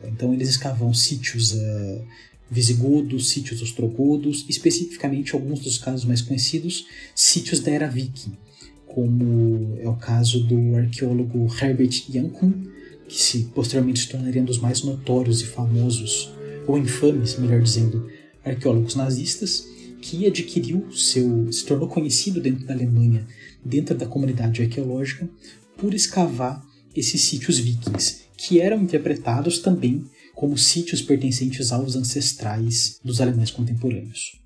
[0.04, 2.04] Então eles escavam sítios uh,
[2.48, 8.38] visigodos, sítios ostrogodos, especificamente alguns dos casos mais conhecidos, sítios da era viking,
[8.86, 12.62] como é o caso do arqueólogo Herbert Jankun,
[13.08, 16.37] que se posteriormente se tornaria um dos mais notórios e famosos
[16.68, 18.08] ou infames, melhor dizendo,
[18.44, 19.66] arqueólogos nazistas,
[20.00, 23.26] que adquiriu seu, se tornou conhecido dentro da Alemanha,
[23.64, 25.28] dentro da comunidade arqueológica,
[25.76, 26.62] por escavar
[26.94, 30.04] esses sítios vikings, que eram interpretados também
[30.34, 34.40] como sítios pertencentes aos ancestrais dos alemães contemporâneos.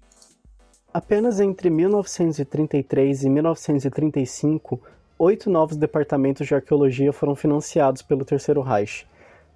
[0.95, 4.81] Apenas entre 1933 e 1935,
[5.19, 9.07] oito novos departamentos de arqueologia foram financiados pelo Terceiro Reich,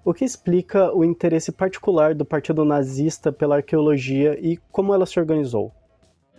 [0.07, 5.19] o que explica o interesse particular do Partido Nazista pela arqueologia e como ela se
[5.19, 5.73] organizou.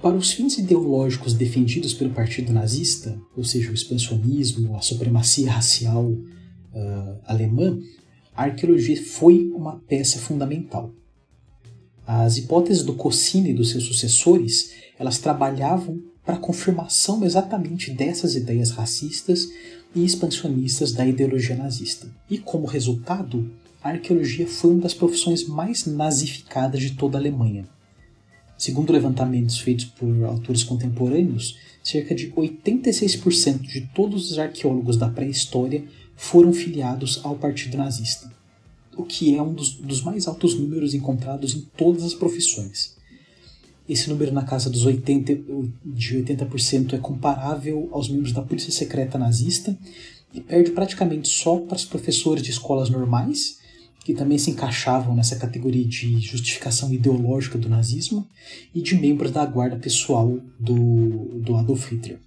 [0.00, 6.06] Para os fins ideológicos defendidos pelo Partido Nazista, ou seja, o expansionismo, a supremacia racial
[6.06, 7.78] uh, alemã,
[8.34, 10.90] a arqueologia foi uma peça fundamental.
[12.06, 18.34] As hipóteses do Cossini e dos seus sucessores, elas trabalhavam para a confirmação exatamente dessas
[18.34, 19.46] ideias racistas
[19.94, 22.08] e expansionistas da ideologia nazista.
[22.28, 23.50] E como resultado,
[23.82, 27.68] a arqueologia foi uma das profissões mais nazificadas de toda a Alemanha.
[28.56, 35.84] Segundo levantamentos feitos por autores contemporâneos, cerca de 86% de todos os arqueólogos da pré-história
[36.16, 38.30] foram filiados ao Partido Nazista,
[38.96, 42.97] o que é um dos, dos mais altos números encontrados em todas as profissões.
[43.88, 45.34] Esse número na casa dos 80,
[45.84, 49.76] de 80% é comparável aos membros da polícia secreta nazista
[50.34, 53.58] e perde praticamente só para os professores de escolas normais,
[54.04, 58.26] que também se encaixavam nessa categoria de justificação ideológica do nazismo,
[58.74, 62.18] e de membros da guarda pessoal do, do Adolf Hitler.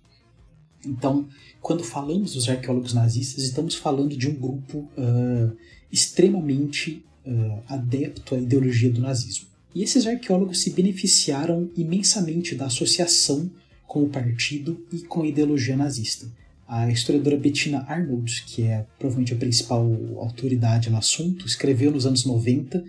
[0.86, 1.28] Então,
[1.62, 5.56] quando falamos dos arqueólogos nazistas, estamos falando de um grupo uh,
[5.92, 9.51] extremamente uh, adepto à ideologia do nazismo.
[9.74, 13.50] E esses arqueólogos se beneficiaram imensamente da associação
[13.88, 16.28] com o partido e com a ideologia nazista.
[16.68, 19.86] A historiadora Bettina Arnold, que é provavelmente a principal
[20.18, 22.84] autoridade no assunto, escreveu nos anos 90 uh,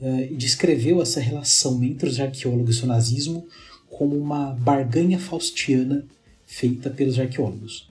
[0.00, 3.46] eh, e descreveu essa relação entre os arqueólogos e o nazismo
[3.90, 6.06] como uma barganha faustiana
[6.46, 7.90] feita pelos arqueólogos.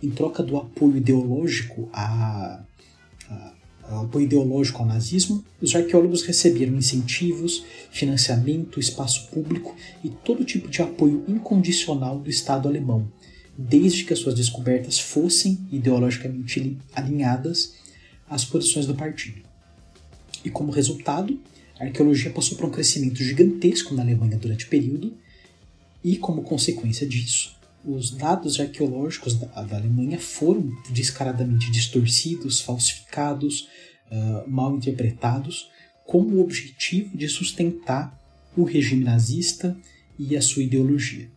[0.00, 2.62] Em troca do apoio ideológico a
[3.96, 9.74] apoio ideológico ao nazismo, os arqueólogos receberam incentivos, financiamento, espaço público
[10.04, 13.10] e todo tipo de apoio incondicional do Estado alemão,
[13.56, 17.74] desde que as suas descobertas fossem ideologicamente alinhadas
[18.28, 19.40] às posições do partido.
[20.44, 21.38] E como resultado,
[21.80, 25.12] a arqueologia passou por um crescimento gigantesco na Alemanha durante o período,
[26.04, 33.68] e como consequência disso, os dados arqueológicos da, da Alemanha foram descaradamente distorcidos, falsificados,
[34.10, 35.70] uh, mal interpretados
[36.06, 38.18] com o objetivo de sustentar
[38.56, 39.76] o regime nazista
[40.18, 41.30] e a sua ideologia.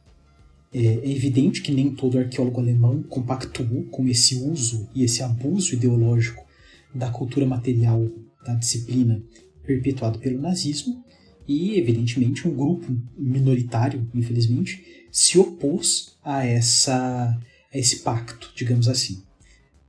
[0.74, 5.74] É, é evidente que nem todo arqueólogo alemão compactuou com esse uso e esse abuso
[5.74, 6.46] ideológico
[6.96, 8.10] da cultura material
[8.46, 9.22] da disciplina
[9.64, 11.04] perpetuado pelo nazismo,
[11.48, 17.38] e evidentemente um grupo minoritário, infelizmente, se opôs a, essa,
[17.74, 19.22] a esse pacto, digamos assim.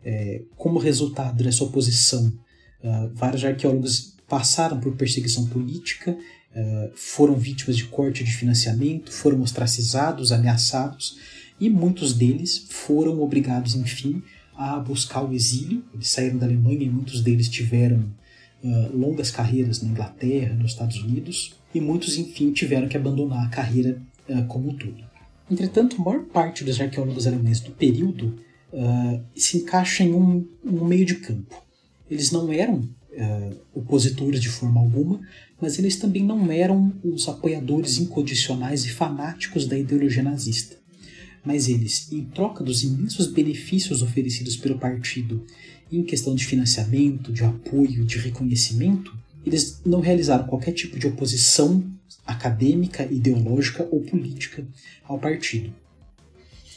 [0.05, 2.27] É, como resultado dessa oposição,
[2.83, 9.41] uh, vários arqueólogos passaram por perseguição política, uh, foram vítimas de corte de financiamento, foram
[9.43, 11.19] ostracizados, ameaçados,
[11.61, 14.23] e muitos deles foram obrigados, enfim,
[14.57, 15.85] a buscar o exílio.
[15.95, 18.13] Eles saíram da Alemanha e muitos deles tiveram
[18.65, 23.51] uh, longas carreiras na Inglaterra, nos Estados Unidos, e muitos, enfim, tiveram que abandonar a
[23.51, 24.03] carreira
[24.49, 25.12] como um todo.
[25.53, 28.39] Entretanto, a maior parte dos arqueólogos alemães do período
[28.73, 31.63] uh, se encaixa em um, um, meio de campo.
[32.11, 35.21] Eles não eram uh, opositores de forma alguma,
[35.61, 40.79] mas eles também não eram os apoiadores incondicionais e fanáticos da ideologia nazista.
[41.45, 45.45] Mas eles, em troca dos imensos benefícios oferecidos pelo partido
[45.93, 51.85] em questão de financiamento, de apoio, de reconhecimento, eles não realizaram qualquer tipo de oposição
[52.27, 54.67] acadêmica, ideológica ou política
[55.05, 55.73] ao partido.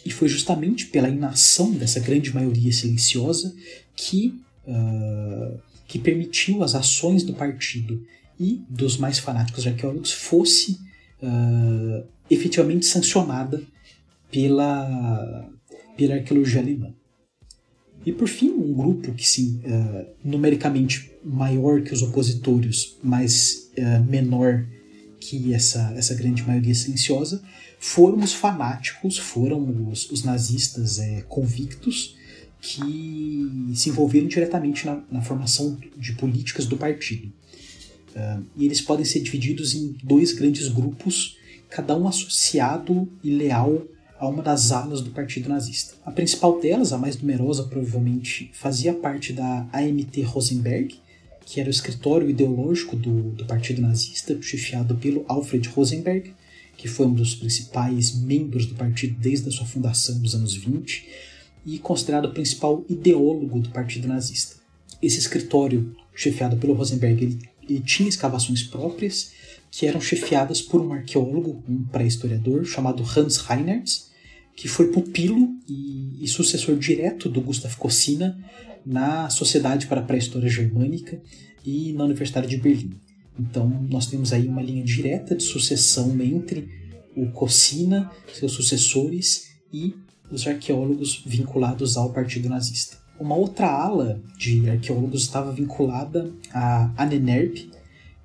[0.06, 3.56] E foi justamente pela inação dessa grande maioria silenciosa
[3.96, 8.06] que, uh, que permitiu as ações do partido
[8.40, 10.80] e dos mais fanáticos arqueólogos fosse
[11.22, 13.64] uh, efetivamente sancionada
[14.32, 15.50] pela,
[15.96, 16.94] pela arqueologia alemã.
[18.06, 24.04] E por fim, um grupo que sim, uh, numericamente maior que os opositores, mas uh,
[24.04, 24.66] menor
[25.20, 27.42] que essa, essa grande maioria silenciosa,
[27.80, 32.16] foram os fanáticos, foram os, os nazistas é, convictos
[32.62, 37.32] que se envolveram diretamente na, na, formação de políticas do partido.
[38.16, 41.38] Uh, e eles podem ser divididos em dois grandes grupos,
[41.70, 43.84] cada um associado e leal
[44.18, 45.96] a uma das alas do partido nazista.
[46.06, 50.96] A principal delas, a mais numerosa provavelmente, fazia parte da AMT Rosenberg,
[51.46, 56.34] que era o escritório ideológico do, do partido nazista, chefiado pelo Alfred Rosenberg,
[56.78, 61.08] que foi um dos principais membros do partido desde a sua fundação nos anos 20
[61.66, 64.56] e considerado o principal ideólogo do partido nazista.
[65.02, 69.32] Esse escritório, chefiado pelo Rosenberg, ele, ele tinha escavações próprias
[69.78, 74.04] que eram chefiadas por um arqueólogo, um pré-historiador chamado Hans Reinhardt,
[74.56, 78.40] que foi pupilo e, e sucessor direto do Gustav Kossinna
[78.86, 81.22] na Sociedade para a Pré-História Germânica
[81.66, 82.94] e na Universidade de Berlim.
[83.38, 86.70] Então, nós temos aí uma linha direta de sucessão entre
[87.14, 89.94] o Kossinna, seus sucessores e
[90.32, 92.98] os arqueólogos vinculados ao Partido Nazista.
[93.20, 97.75] Uma outra ala de arqueólogos estava vinculada à ANENERB,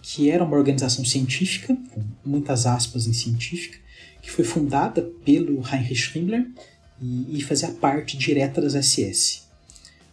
[0.02, 3.78] que era uma organização científica, com muitas aspas em científica,
[4.22, 6.46] que foi fundada pelo Heinrich Himmler
[7.00, 9.42] e, e fazia parte direta das SS.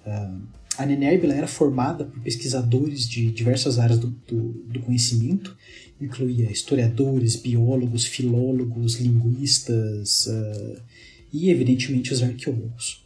[0.05, 0.41] Uh,
[0.77, 5.57] a NENERB era formada por pesquisadores de diversas áreas do, do, do, conhecimento,
[5.99, 10.81] incluía historiadores, biólogos, filólogos, linguistas uh,
[11.33, 13.03] e, evidentemente, os arqueólogos.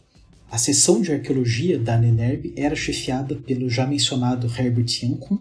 [0.50, 5.38] A seção de arqueologia da NENERB era chefiada pelo já mencionado Herbert Jankon,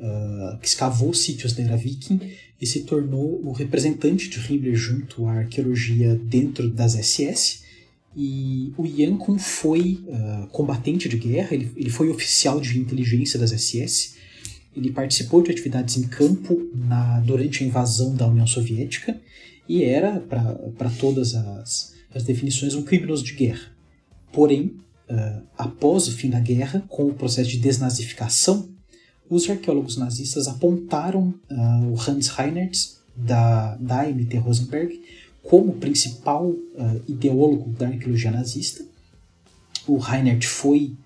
[0.00, 2.20] uh, que escavou sítios da era viking
[2.60, 7.62] e se tornou o representante de Himmler junto à arqueologia dentro das SS.
[8.16, 13.50] E o Jankon foi uh, combatente de guerra, ele, ele foi oficial de inteligência das
[13.50, 14.16] SS,
[14.74, 19.20] ele participou de atividades em campo na, durante a invasão da União Soviética
[19.68, 23.70] e era, para todas as, as definições, um criminoso de guerra.
[24.32, 24.76] Porém,
[25.10, 28.68] uh, após o fim da guerra, com o processo de desnazificação,
[29.30, 35.00] os arqueólogos nazistas apontaram uh, o Hans Reinhardt, da, da AMT Rosenberg,
[35.42, 38.84] como principal uh, ideólogo da arqueologia nazista.
[39.86, 40.96] O Reinhardt foi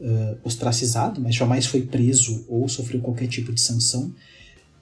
[0.00, 4.12] uh, ostracizado, mas jamais foi preso ou sofreu qualquer tipo de sanção,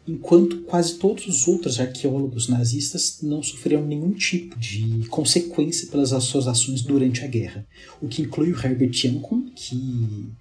[0.07, 6.49] enquanto quase todos os outros arqueólogos nazistas não sofreram nenhum tipo de consequência pelas suas
[6.49, 7.67] ações durante a guerra,
[8.01, 10.33] o que inclui o Herbert Jankon, que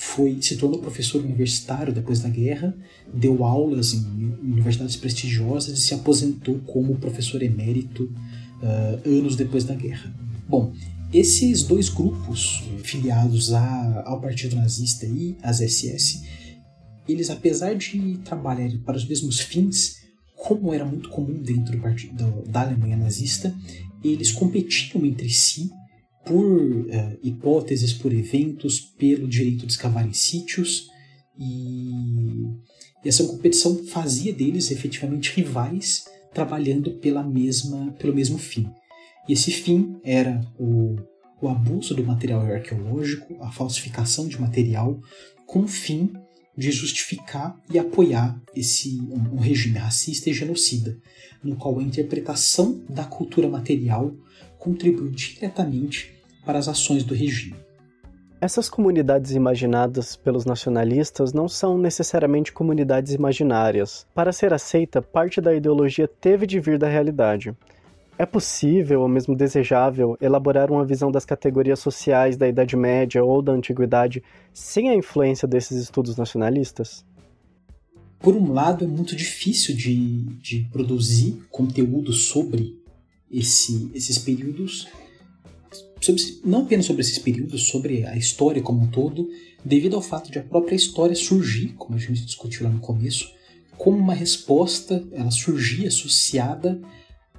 [0.00, 2.72] foi se tornou professor universitário depois da guerra,
[3.12, 8.04] deu aulas em universidades prestigiosas e se aposentou como professor emérito
[8.62, 10.14] uh, anos depois da guerra.
[10.48, 10.72] Bom,
[11.12, 16.22] esses dois grupos filiados a, ao Partido Nazista e às SS,
[17.08, 19.96] eles apesar de trabalharem para os mesmos fins,
[20.36, 23.52] como era muito comum dentro do partido, da Alemanha nazista,
[24.04, 25.72] eles competiam entre si
[26.28, 30.90] por uh, hipóteses, por eventos, pelo direito de escavar em sítios
[31.38, 31.90] e,
[33.02, 36.04] e essa competição fazia deles efetivamente rivais
[36.34, 38.70] trabalhando pela mesma, pelo mesmo fim.
[39.26, 40.96] E esse fim era o,
[41.40, 45.00] o abuso do material arqueológico, a falsificação de material,
[45.46, 46.12] com o fim
[46.56, 50.98] de justificar e apoiar esse um, um regime racista e genocida,
[51.42, 54.14] no qual a interpretação da cultura material
[54.58, 56.17] contribuiu diretamente
[56.48, 57.54] para as ações do regime.
[58.40, 64.06] Essas comunidades imaginadas pelos nacionalistas não são necessariamente comunidades imaginárias.
[64.14, 67.54] Para ser aceita, parte da ideologia teve de vir da realidade.
[68.16, 73.42] É possível, ou mesmo desejável, elaborar uma visão das categorias sociais da Idade Média ou
[73.42, 77.04] da Antiguidade sem a influência desses estudos nacionalistas?
[78.18, 82.74] Por um lado, é muito difícil de, de produzir conteúdo sobre
[83.30, 84.88] esse, esses períodos
[86.00, 89.28] sobre, não apenas sobre esses períodos, sobre a história como um todo,
[89.64, 93.30] devido ao fato de a própria história surgir, como a gente discutiu lá no começo,
[93.76, 96.80] como uma resposta, ela surgir associada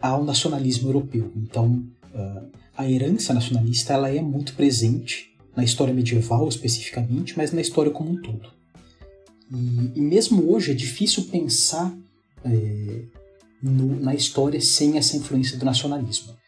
[0.01, 1.31] ao nacionalismo europeu.
[1.35, 7.59] Então, uh, a herança nacionalista ela é muito presente na história medieval especificamente, mas na
[7.59, 8.49] história como um todo.
[9.51, 11.93] E, e mesmo hoje é difícil pensar
[12.45, 13.01] é,
[13.61, 16.38] no, na história sem essa influência do nacionalismo.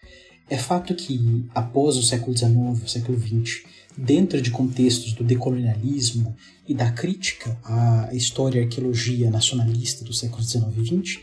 [0.52, 3.64] É fato que, após o século XIX, o século XX,
[3.98, 6.36] dentro de contextos do decolonialismo
[6.68, 11.20] e da crítica à história e arqueologia nacionalista do século XIX e XX,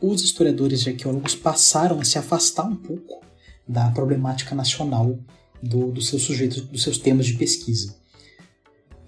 [0.00, 3.24] os historiadores e arqueólogos passaram a se afastar um pouco
[3.66, 5.18] da problemática nacional
[5.60, 7.96] do, dos seus sujeitos, dos seus temas de pesquisa.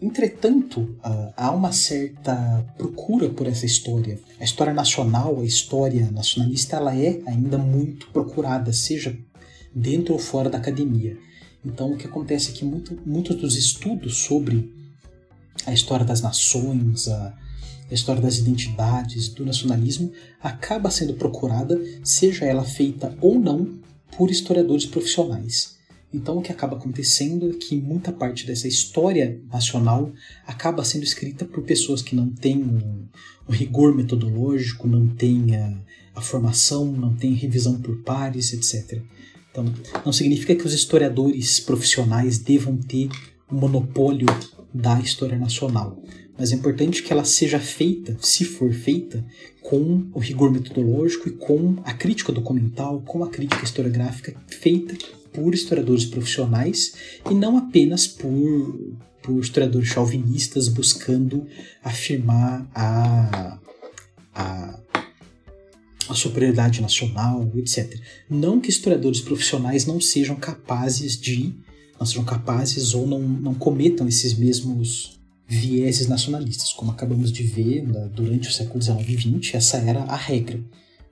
[0.00, 0.96] Entretanto,
[1.36, 4.18] há uma certa procura por essa história.
[4.40, 9.16] A história nacional, a história nacionalista, ela é ainda muito procurada, seja
[9.74, 11.16] dentro ou fora da academia.
[11.64, 14.72] Então, o que acontece é que muito, muitos dos estudos sobre
[15.64, 17.34] a história das nações, a,
[17.90, 23.78] a história das identidades, do nacionalismo, acaba sendo procurada, seja ela feita ou não,
[24.16, 25.76] por historiadores profissionais.
[26.12, 30.12] Então, o que acaba acontecendo é que muita parte dessa história nacional
[30.46, 33.06] acaba sendo escrita por pessoas que não têm um,
[33.48, 35.74] um rigor metodológico, não têm a,
[36.14, 39.00] a formação, não têm revisão por pares, etc.
[39.52, 39.66] Então,
[40.04, 43.08] não significa que os historiadores profissionais devam ter
[43.50, 44.26] o um monopólio
[44.72, 46.02] da história nacional,
[46.38, 49.22] mas é importante que ela seja feita, se for feita,
[49.60, 54.96] com o rigor metodológico e com a crítica documental, com a crítica historiográfica feita
[55.32, 56.94] por historiadores profissionais
[57.30, 61.46] e não apenas por, por historiadores chauvinistas buscando
[61.84, 63.58] afirmar a,
[64.34, 64.80] a
[66.12, 67.98] a superioridade nacional, etc.
[68.28, 71.54] Não que historiadores profissionais não sejam capazes de,
[71.98, 77.82] não sejam capazes ou não, não cometam esses mesmos vieses nacionalistas, como acabamos de ver
[77.82, 80.62] né, durante o século XIX e XX, essa era a regra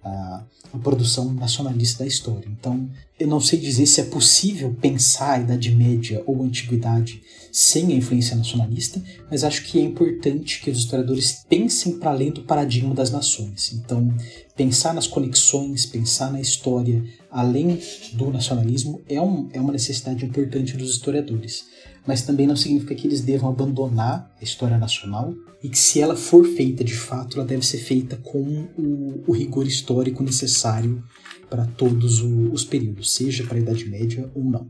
[0.02, 0.42] a,
[0.72, 2.48] a, produção nacionalista da história.
[2.48, 2.88] Então,
[3.18, 7.22] eu não sei dizer se é possível pensar a Idade Média ou a Antiguidade
[7.52, 12.30] sem a influência nacionalista, mas acho que é importante que os historiadores pensem para além
[12.30, 13.72] do paradigma das nações.
[13.72, 14.14] Então,
[14.56, 17.80] pensar nas conexões, pensar na história além
[18.14, 21.64] do nacionalismo é, um, é uma necessidade importante dos historiadores
[22.06, 26.16] mas também não significa que eles devam abandonar a história nacional e que se ela
[26.16, 31.02] for feita de fato, ela deve ser feita com o, o rigor histórico necessário
[31.48, 34.66] para todos o, os períodos, seja para a Idade Média ou não.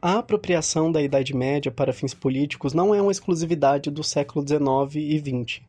[0.00, 4.96] A apropriação da Idade Média para fins políticos não é uma exclusividade do século XIX
[4.96, 5.62] e XX.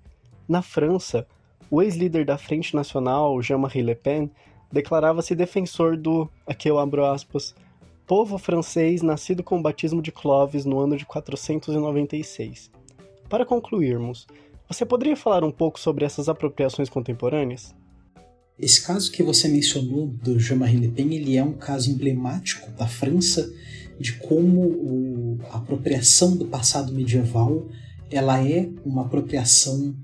[0.48, 1.26] Na França,
[1.72, 4.30] o ex-líder da Frente Nacional, Jean-Marie Le Pen,
[4.72, 7.56] declarava-se defensor do, aqui eu abro aspas,
[8.06, 12.70] povo francês nascido com o batismo de Clovis no ano de 496.
[13.28, 14.28] Para concluirmos,
[14.68, 17.74] você poderia falar um pouco sobre essas apropriações contemporâneas?
[18.58, 22.88] Esse caso que você mencionou do Jean-Marie Le Pen, ele é um caso emblemático da
[22.88, 23.52] França
[24.00, 27.66] de como a apropriação do passado medieval
[28.10, 29.96] ela é uma apropriação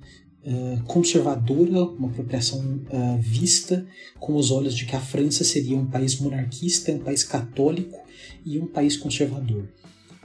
[0.45, 3.85] uh, conservadora, uma apropriação uh, vista
[4.19, 7.99] com os olhos de que a França seria um país monarquista, um país católico
[8.45, 9.67] e um país conservador.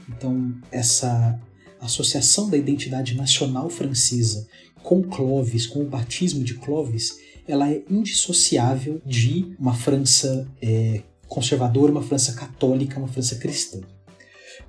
[0.08, 1.40] Então, essa
[1.80, 4.46] associação da identidade nacional francesa
[4.82, 11.92] com Clovis, com o batismo de Clovis, ela é indissociável de uma França é, conservadora,
[11.92, 13.80] uma França católica, uma França cristã.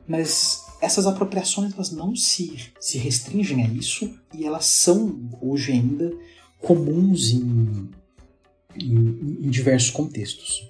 [0.07, 6.11] Mas essas apropriações elas não se, se restringem a isso e elas são hoje ainda
[6.59, 7.89] comuns em,
[8.75, 10.67] em, em diversos contextos.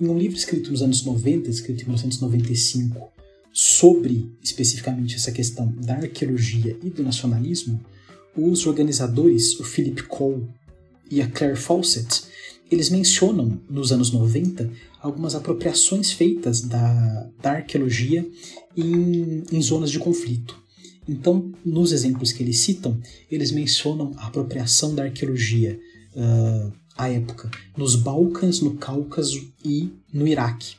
[0.00, 3.12] Em um livro escrito nos anos 90, escrito em 1995,
[3.52, 7.80] sobre especificamente essa questão da arqueologia e do nacionalismo,
[8.36, 10.48] os organizadores, o Philip Cole
[11.10, 12.22] e a Claire Fawcett,
[12.70, 14.70] eles mencionam nos anos 90
[15.02, 18.26] algumas apropriações feitas da, da arqueologia
[18.76, 20.62] em, em zonas de conflito.
[21.08, 25.78] Então, nos exemplos que eles citam, eles mencionam a apropriação da arqueologia
[26.14, 30.76] uh, à época nos Balcãs, no Cáucaso e no Iraque.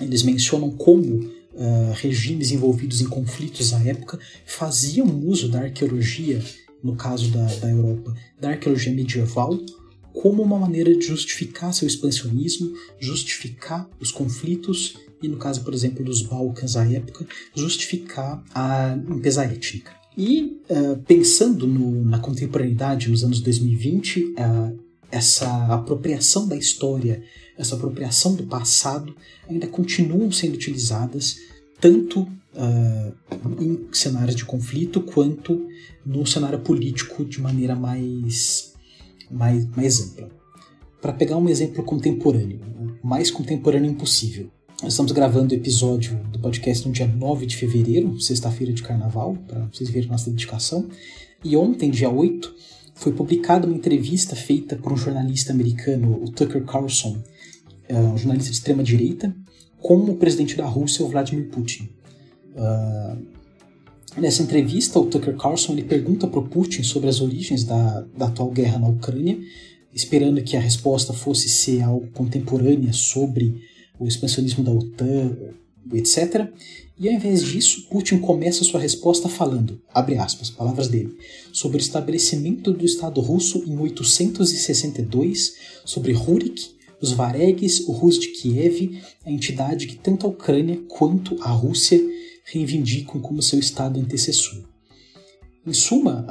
[0.00, 6.40] Eles mencionam como uh, regimes envolvidos em conflitos à época faziam uso da arqueologia,
[6.82, 9.58] no caso da, da Europa, da arqueologia medieval,
[10.14, 16.04] como uma maneira de justificar seu expansionismo, justificar os conflitos e, no caso, por exemplo,
[16.04, 19.92] dos Balcãs à época, justificar a limpeza étnica.
[20.16, 24.78] E uh, pensando no, na contemporaneidade, nos anos 2020, uh,
[25.10, 27.22] essa apropriação da história,
[27.58, 29.14] essa apropriação do passado,
[29.48, 31.38] ainda continuam sendo utilizadas
[31.80, 33.14] tanto uh,
[33.60, 35.66] em cenários de conflito quanto
[36.06, 38.73] no cenário político de maneira mais,
[39.30, 40.28] mais, mais ampla.
[41.00, 42.60] Para pegar um exemplo contemporâneo,
[43.02, 44.50] o mais contemporâneo impossível.
[44.82, 49.36] Nós estamos gravando o episódio do podcast no dia 9 de fevereiro, sexta-feira de carnaval,
[49.46, 50.88] para vocês verem nossa dedicação.
[51.44, 52.54] E ontem, dia 8,
[52.94, 57.22] foi publicada uma entrevista feita por um jornalista americano, o Tucker Carlson,
[57.88, 59.34] é, um jornalista de extrema direita,
[59.78, 61.90] com o presidente da Rússia, o Vladimir Putin.
[62.54, 63.33] Uh,
[64.16, 68.26] nessa entrevista, o Tucker Carlson ele pergunta para o Putin sobre as origens da, da
[68.26, 69.38] atual guerra na Ucrânia,
[69.92, 73.62] esperando que a resposta fosse ser algo contemporânea sobre
[73.98, 75.36] o expansionismo da OTAN,
[75.92, 76.48] etc.
[76.98, 81.16] E ao invés disso, Putin começa sua resposta falando, abre aspas, palavras dele,
[81.52, 88.28] sobre o estabelecimento do Estado russo em 862, sobre Rurik, os Varegs, o Rus de
[88.28, 92.00] Kiev, a entidade que tanto a Ucrânia quanto a Rússia
[92.44, 94.62] reivindicam como seu Estado antecessor.
[95.66, 96.26] Em suma,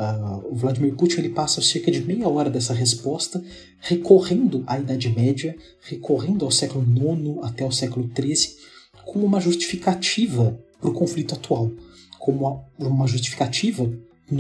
[0.52, 3.44] Vladimir Putin ele passa cerca de meia hora dessa resposta
[3.80, 8.56] recorrendo à Idade Média, recorrendo ao século IX até o século XIII,
[9.06, 11.72] como uma justificativa para o conflito atual,
[12.20, 13.92] como uma justificativa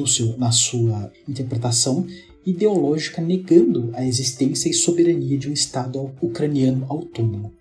[0.06, 2.06] seu, na sua interpretação
[2.46, 7.52] ideológica negando a existência e soberania de um Estado ucraniano autônomo.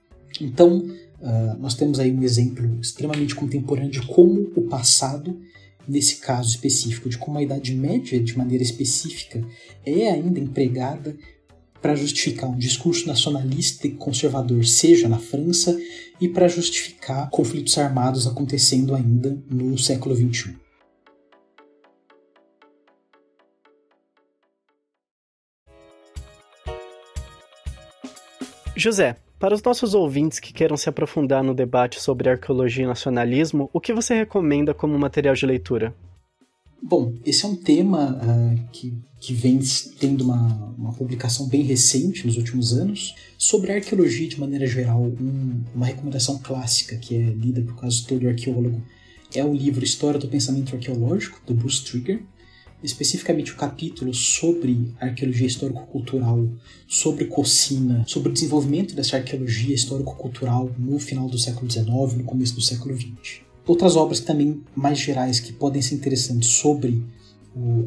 [0.40, 0.86] Então,
[1.22, 5.40] uh, nós temos aí um exemplo extremamente contemporâneo de como o passado,
[5.88, 9.42] nesse caso específico, de como a Idade Média, de maneira específica,
[9.84, 11.16] é ainda empregada
[11.80, 15.76] para justificar um discurso nacionalista e conservador, seja na França,
[16.20, 20.62] e para justificar conflitos armados acontecendo ainda no século XXI.
[28.76, 33.68] José, para os nossos ouvintes que queiram se aprofundar no debate sobre arqueologia e nacionalismo,
[33.72, 35.92] o que você recomenda como material de leitura?
[36.80, 39.58] Bom, esse é um tema uh, que, que vem
[39.98, 43.16] tendo uma, uma publicação bem recente nos últimos anos.
[43.36, 48.06] Sobre a arqueologia de maneira geral, um, uma recomendação clássica que é lida por quase
[48.06, 48.80] todo arqueólogo
[49.34, 52.22] é o livro História do Pensamento Arqueológico, do Bruce Trigger.
[52.82, 56.48] Especificamente o capítulo sobre arqueologia histórico-cultural,
[56.86, 62.54] sobre Cocina, sobre o desenvolvimento dessa arqueologia histórico-cultural no final do século XIX, no começo
[62.54, 63.42] do século XX.
[63.66, 67.04] Outras obras também mais gerais que podem ser interessantes sobre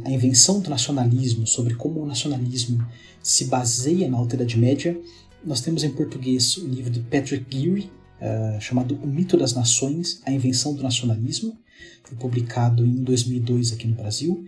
[0.03, 2.85] a invenção do nacionalismo, sobre como o nacionalismo
[3.21, 4.99] se baseia na Alta Idade Média,
[5.43, 7.91] nós temos em português o livro de Patrick Geary,
[8.21, 11.57] uh, chamado O Mito das Nações, A Invenção do Nacionalismo,
[12.03, 14.45] foi publicado em 2002 aqui no Brasil,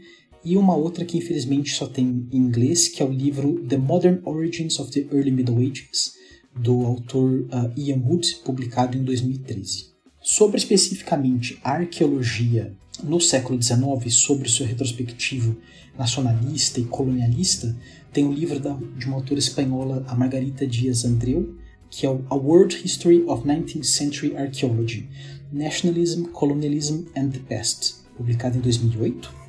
[0.47, 4.21] e uma outra que infelizmente só tem em inglês, que é o livro The Modern
[4.23, 6.13] Origins of the Early Middle Ages,
[6.55, 9.87] do autor uh, Ian Wood, publicado em 2013.
[10.21, 12.73] Sobre especificamente a arqueologia
[13.03, 15.57] no século XIX, sobre o seu retrospectivo
[15.97, 17.75] nacionalista e colonialista,
[18.13, 21.57] tem um livro da, de uma autora espanhola, a Margarita Dias Andreu,
[21.89, 25.09] que é o A World History of 19th Century Archaeology,
[25.51, 29.46] Nationalism, Colonialism and the Past, publicado em 2008.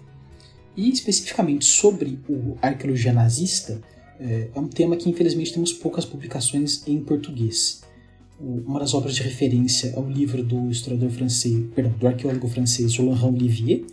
[0.79, 2.19] E especificamente sobre
[2.63, 3.83] a arqueologia nazista,
[4.19, 7.83] é, é um tema que infelizmente temos poucas publicações em português
[8.41, 12.97] uma das obras de referência é o livro do historiador francês, perdão, do arqueólogo francês
[12.97, 13.85] Laurent Olivier.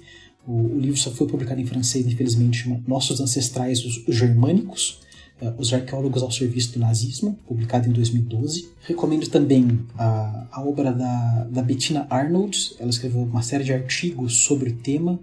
[0.48, 5.02] O, o, livro só foi publicado em francês, infelizmente, Nossos Ancestrais, os, os Germânicos,
[5.42, 8.70] uh, os arqueólogos ao serviço do nazismo, publicado em 2012.
[8.82, 14.36] Recomendo também a, a obra da, da Bettina Arnold, ela escreveu uma série de artigos
[14.42, 15.20] sobre o tema,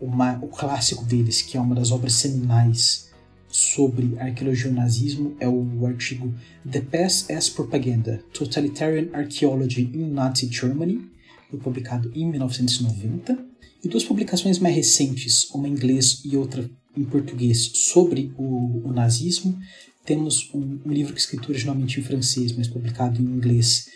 [0.00, 3.08] uma, o clássico deles, que é uma das obras seminais
[3.48, 6.34] sobre arqueologia e nazismo é o artigo
[6.70, 11.10] The Past as Propaganda: Totalitarian Archaeology in Nazi Germany,
[11.50, 13.38] foi publicado em 1990,
[13.82, 18.92] e duas publicações mais recentes, uma em inglês e outra em português, sobre o, o
[18.92, 19.58] nazismo.
[20.04, 23.88] Temos um, um, livro que escrito originalmente em francês, mas publicado em inglês,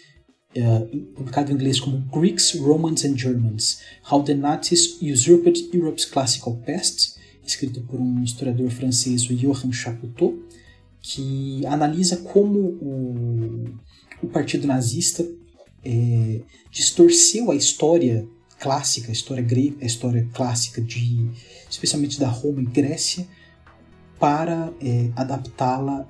[0.57, 3.81] uh, publicado em inglês como Greeks, Romans and Germans:
[4.11, 10.39] How the Nazis Usurped Europe's Classical Past, escrito por um historiador francês, o Johann Chapoutot,
[11.01, 13.65] que analisa como o,
[14.23, 15.27] o Partido Nazista
[15.85, 16.41] é,
[16.71, 18.27] distorceu a história
[18.59, 21.29] clássica, a história grega, a história clássica de,
[21.69, 23.27] especialmente da Roma e Grécia,
[24.21, 26.07] para é, adaptá-la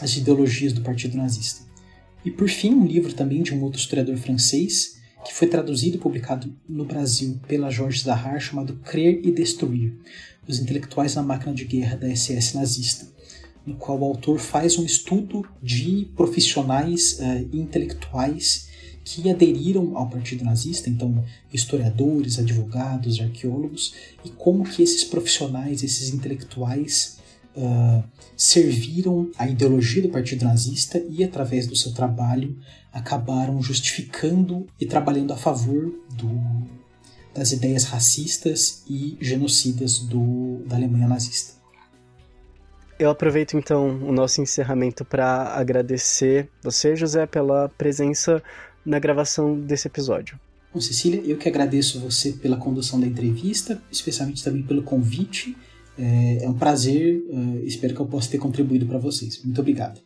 [0.00, 1.63] às ideologias do Partido Nazista.
[2.24, 6.00] E por fim, um livro também de um outro historiador francês, que foi traduzido e
[6.00, 9.92] publicado no Brasil pela Georges Zahar, chamado Crer e Destruir,
[10.46, 13.06] os intelectuais na máquina de guerra da SS nazista,
[13.66, 18.68] no qual o autor faz um estudo de profissionais uh, intelectuais
[19.04, 21.22] que aderiram ao Partido Nazista, então
[21.52, 23.94] historiadores, advogados, arqueólogos,
[24.24, 27.18] e como que esses profissionais, esses intelectuais
[27.56, 28.04] uh,
[28.36, 32.56] serviram a ideologia do Partido Nazista e, através do seu trabalho,
[32.92, 36.30] acabaram justificando e trabalhando a favor do,
[37.34, 41.54] das ideias racistas e genocidas do, da Alemanha nazista.
[42.96, 48.40] Eu aproveito então o nosso encerramento para agradecer você, José, pela presença
[48.86, 50.38] na gravação desse episódio.
[50.72, 55.56] Bom, Cecília, eu que agradeço você pela condução da entrevista, especialmente também pelo convite.
[55.98, 59.42] É, é um prazer, uh, espero que eu possa ter contribuído para vocês.
[59.44, 60.00] Muito obrigado.